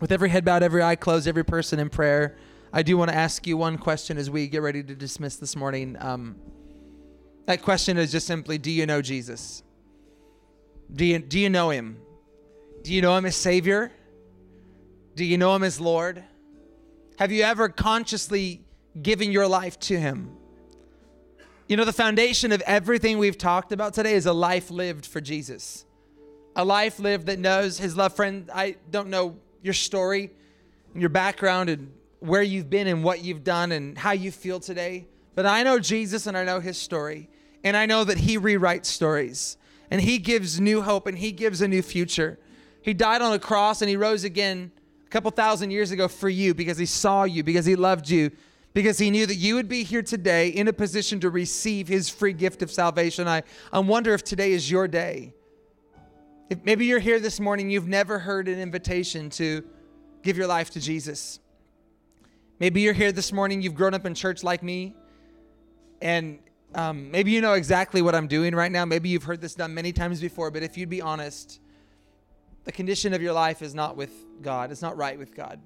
[0.00, 2.36] With every head bowed, every eye closed, every person in prayer,
[2.72, 5.56] I do want to ask you one question as we get ready to dismiss this
[5.56, 5.96] morning.
[5.98, 6.36] Um,
[7.46, 9.62] that question is just simply Do you know Jesus?
[10.92, 11.98] Do you, do you know him?
[12.82, 13.90] Do you know him as Savior?
[15.16, 16.22] Do you know him as Lord?
[17.18, 18.60] Have you ever consciously
[19.00, 20.36] given your life to him?
[21.66, 25.22] You know, the foundation of everything we've talked about today is a life lived for
[25.22, 25.86] Jesus.
[26.54, 28.14] A life lived that knows his love.
[28.14, 30.32] Friend, I don't know your story
[30.92, 34.60] and your background and where you've been and what you've done and how you feel
[34.60, 37.30] today, but I know Jesus and I know his story.
[37.64, 39.56] And I know that he rewrites stories
[39.90, 42.38] and he gives new hope and he gives a new future.
[42.82, 44.72] He died on a cross and he rose again
[45.16, 48.30] couple thousand years ago for you because he saw you, because he loved you,
[48.74, 52.10] because he knew that you would be here today in a position to receive his
[52.10, 53.26] free gift of salvation.
[53.26, 53.42] I,
[53.72, 55.32] I wonder if today is your day.
[56.50, 59.64] If maybe you're here this morning, you've never heard an invitation to
[60.22, 61.40] give your life to Jesus.
[62.60, 64.94] Maybe you're here this morning, you've grown up in church like me,
[66.02, 66.40] and
[66.74, 68.84] um, maybe you know exactly what I'm doing right now.
[68.84, 71.60] Maybe you've heard this done many times before, but if you'd be honest,
[72.66, 74.12] the condition of your life is not with
[74.42, 75.60] God, it's not right with God.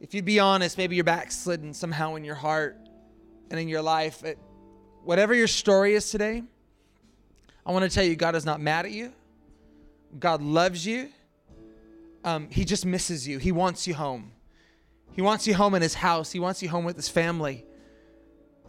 [0.00, 2.78] If you'd be honest, maybe you're backslidden somehow in your heart
[3.50, 4.24] and in your life.
[4.24, 4.38] It,
[5.04, 6.42] whatever your story is today,
[7.66, 9.12] I want to tell you God is not mad at you.
[10.18, 11.10] God loves you.
[12.24, 13.38] Um, he just misses you.
[13.38, 14.32] He wants you home.
[15.12, 16.32] He wants you home in his house.
[16.32, 17.66] He wants you home with his family.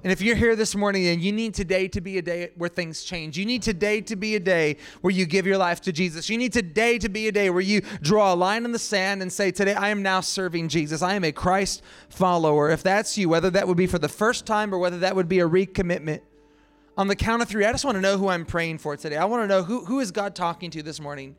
[0.04, 2.70] And if you're here this morning and you need today to be a day where
[2.70, 5.92] things change, you need today to be a day where you give your life to
[5.92, 6.28] Jesus.
[6.28, 9.22] You need today to be a day where you draw a line in the sand
[9.22, 11.04] and say, Today I am now serving Jesus.
[11.04, 12.72] I am a Christ follower.
[12.72, 15.30] If that's you, whether that would be for the first time or whether that would
[15.30, 16.22] be a recommitment,
[16.98, 19.18] on the count of three, I just want to know who I'm praying for today.
[19.18, 21.36] I want to know who, who is God talking to this morning.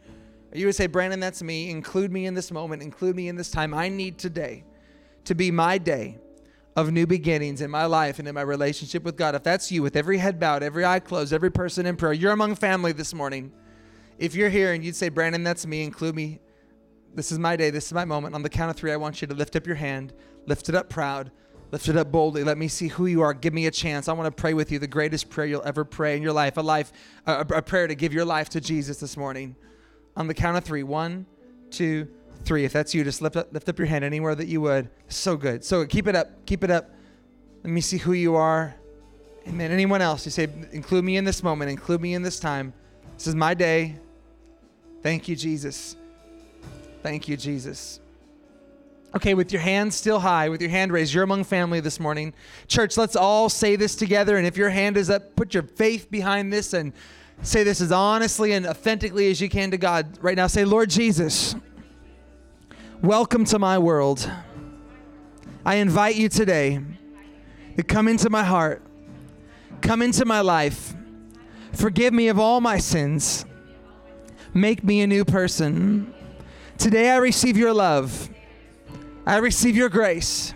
[0.55, 1.71] You would say, Brandon, that's me.
[1.71, 2.83] Include me in this moment.
[2.83, 3.75] Include me in this time.
[3.75, 4.65] I need today
[5.25, 6.19] to be my day
[6.77, 9.83] of new beginnings in my life and in my relationship with God, if that's you,
[9.83, 13.13] with every head bowed, every eye closed, every person in prayer, you're among family this
[13.13, 13.53] morning.
[14.19, 16.41] If you're here and you'd say, Brandon, that's me, include me.
[17.15, 17.71] This is my day.
[17.71, 18.35] This is my moment.
[18.35, 20.15] On the count of three, I want you to lift up your hand,
[20.47, 21.31] lift it up proud,
[21.71, 22.43] lift it up boldly.
[22.43, 23.35] Let me see who you are.
[23.35, 24.09] Give me a chance.
[24.09, 26.57] I want to pray with you the greatest prayer you'll ever pray in your life,
[26.57, 26.93] a life,
[27.27, 29.57] a, a prayer to give your life to Jesus this morning.
[30.17, 31.27] On the count of three, one,
[31.71, 32.09] two,
[32.43, 32.65] three.
[32.65, 34.89] If that's you, just lift up, lift up your hand anywhere that you would.
[35.09, 35.65] So good.
[35.65, 36.45] So keep it up.
[36.47, 36.91] Keep it up.
[37.65, 38.75] Let me see who you are.
[39.49, 39.71] Amen.
[39.71, 40.25] Anyone else?
[40.25, 41.71] You say, include me in this moment.
[41.71, 42.73] Include me in this time.
[43.17, 43.97] This is my day.
[45.03, 45.97] Thank you, Jesus.
[47.03, 48.01] Thank you, Jesus.
[49.15, 52.33] Okay, with your hand still high, with your hand raised, you're among family this morning.
[52.67, 54.39] Church, let's all say this together.
[54.39, 56.93] And if your hand is up, put your faith behind this and
[57.43, 60.47] say this as honestly and authentically as you can to God right now.
[60.47, 61.55] Say, Lord Jesus,
[63.03, 64.31] welcome to my world.
[65.67, 66.81] I invite you today
[67.77, 68.81] to come into my heart,
[69.81, 70.95] come into my life,
[71.73, 73.45] forgive me of all my sins,
[74.55, 76.15] make me a new person.
[76.79, 78.31] Today I receive your love.
[79.27, 80.55] I receive your grace.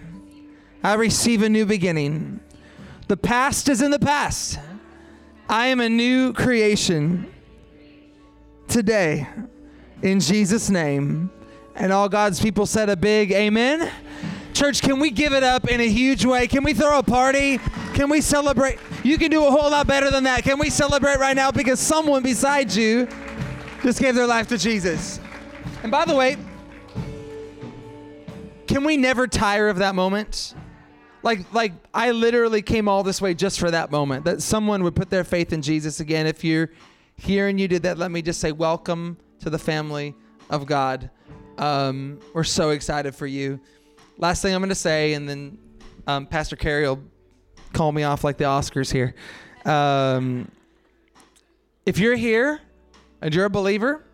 [0.84, 2.38] I receive a new beginning.
[3.08, 4.60] The past is in the past.
[5.48, 7.32] I am a new creation
[8.68, 9.26] today
[10.00, 11.32] in Jesus' name.
[11.76, 13.90] And all God's people said a big amen.
[14.54, 16.46] Church, can we give it up in a huge way?
[16.46, 17.58] Can we throw a party?
[17.92, 18.78] Can we celebrate?
[19.04, 20.42] You can do a whole lot better than that.
[20.42, 23.06] Can we celebrate right now because someone beside you
[23.82, 25.20] just gave their life to Jesus?
[25.82, 26.38] And by the way,
[28.66, 30.54] can we never tire of that moment?
[31.22, 34.96] Like, like I literally came all this way just for that moment that someone would
[34.96, 36.26] put their faith in Jesus again.
[36.26, 36.70] If you're
[37.18, 40.14] here and you did that, let me just say, welcome to the family
[40.48, 41.10] of God.
[41.58, 43.60] Um, we're so excited for you.
[44.18, 45.58] Last thing I'm going to say, and then
[46.06, 47.02] um, Pastor Carey will
[47.72, 49.14] call me off like the Oscars here.
[49.64, 50.50] Um,
[51.84, 52.60] if you're here
[53.20, 54.04] and you're a believer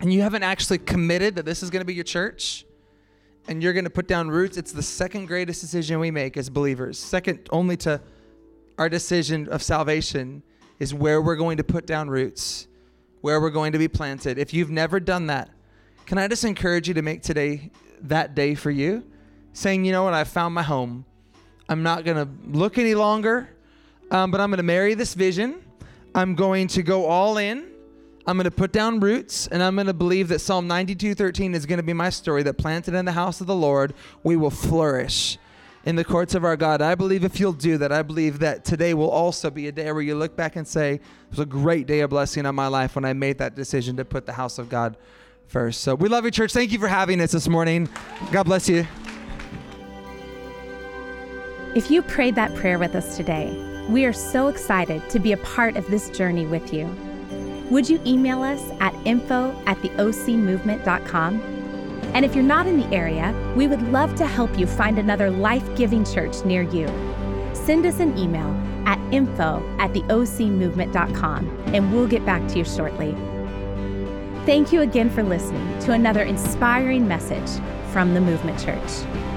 [0.00, 2.64] and you haven't actually committed that this is going to be your church,
[3.48, 6.50] and you're going to put down roots, it's the second greatest decision we make as
[6.50, 6.98] believers.
[6.98, 8.00] Second only to
[8.76, 10.42] our decision of salvation
[10.78, 12.68] is where we're going to put down roots,
[13.22, 14.38] where we're going to be planted.
[14.38, 15.48] If you've never done that,
[16.08, 19.04] can I just encourage you to make today that day for you?
[19.52, 21.04] Saying, you know what, I found my home.
[21.68, 23.50] I'm not going to look any longer,
[24.10, 25.62] um, but I'm going to marry this vision.
[26.14, 27.68] I'm going to go all in.
[28.26, 31.66] I'm going to put down roots and I'm going to believe that Psalm 92:13 is
[31.66, 33.92] going to be my story that planted in the house of the Lord,
[34.22, 35.36] we will flourish
[35.84, 36.80] in the courts of our God.
[36.80, 39.92] I believe if you'll do that, I believe that today will also be a day
[39.92, 42.66] where you look back and say, it was a great day of blessing on my
[42.66, 44.96] life when I made that decision to put the house of God
[45.48, 45.80] first.
[45.80, 46.52] So we love you, church.
[46.52, 47.88] Thank you for having us this morning.
[48.30, 48.86] God bless you.
[51.74, 55.36] If you prayed that prayer with us today, we are so excited to be a
[55.38, 56.86] part of this journey with you.
[57.70, 61.40] Would you email us at info at theocmovement.com?
[62.14, 65.30] And if you're not in the area, we would love to help you find another
[65.30, 66.86] life giving church near you.
[67.54, 68.48] Send us an email
[68.86, 73.14] at info at theocmovement.com and we'll get back to you shortly.
[74.48, 79.27] Thank you again for listening to another inspiring message from the Movement Church.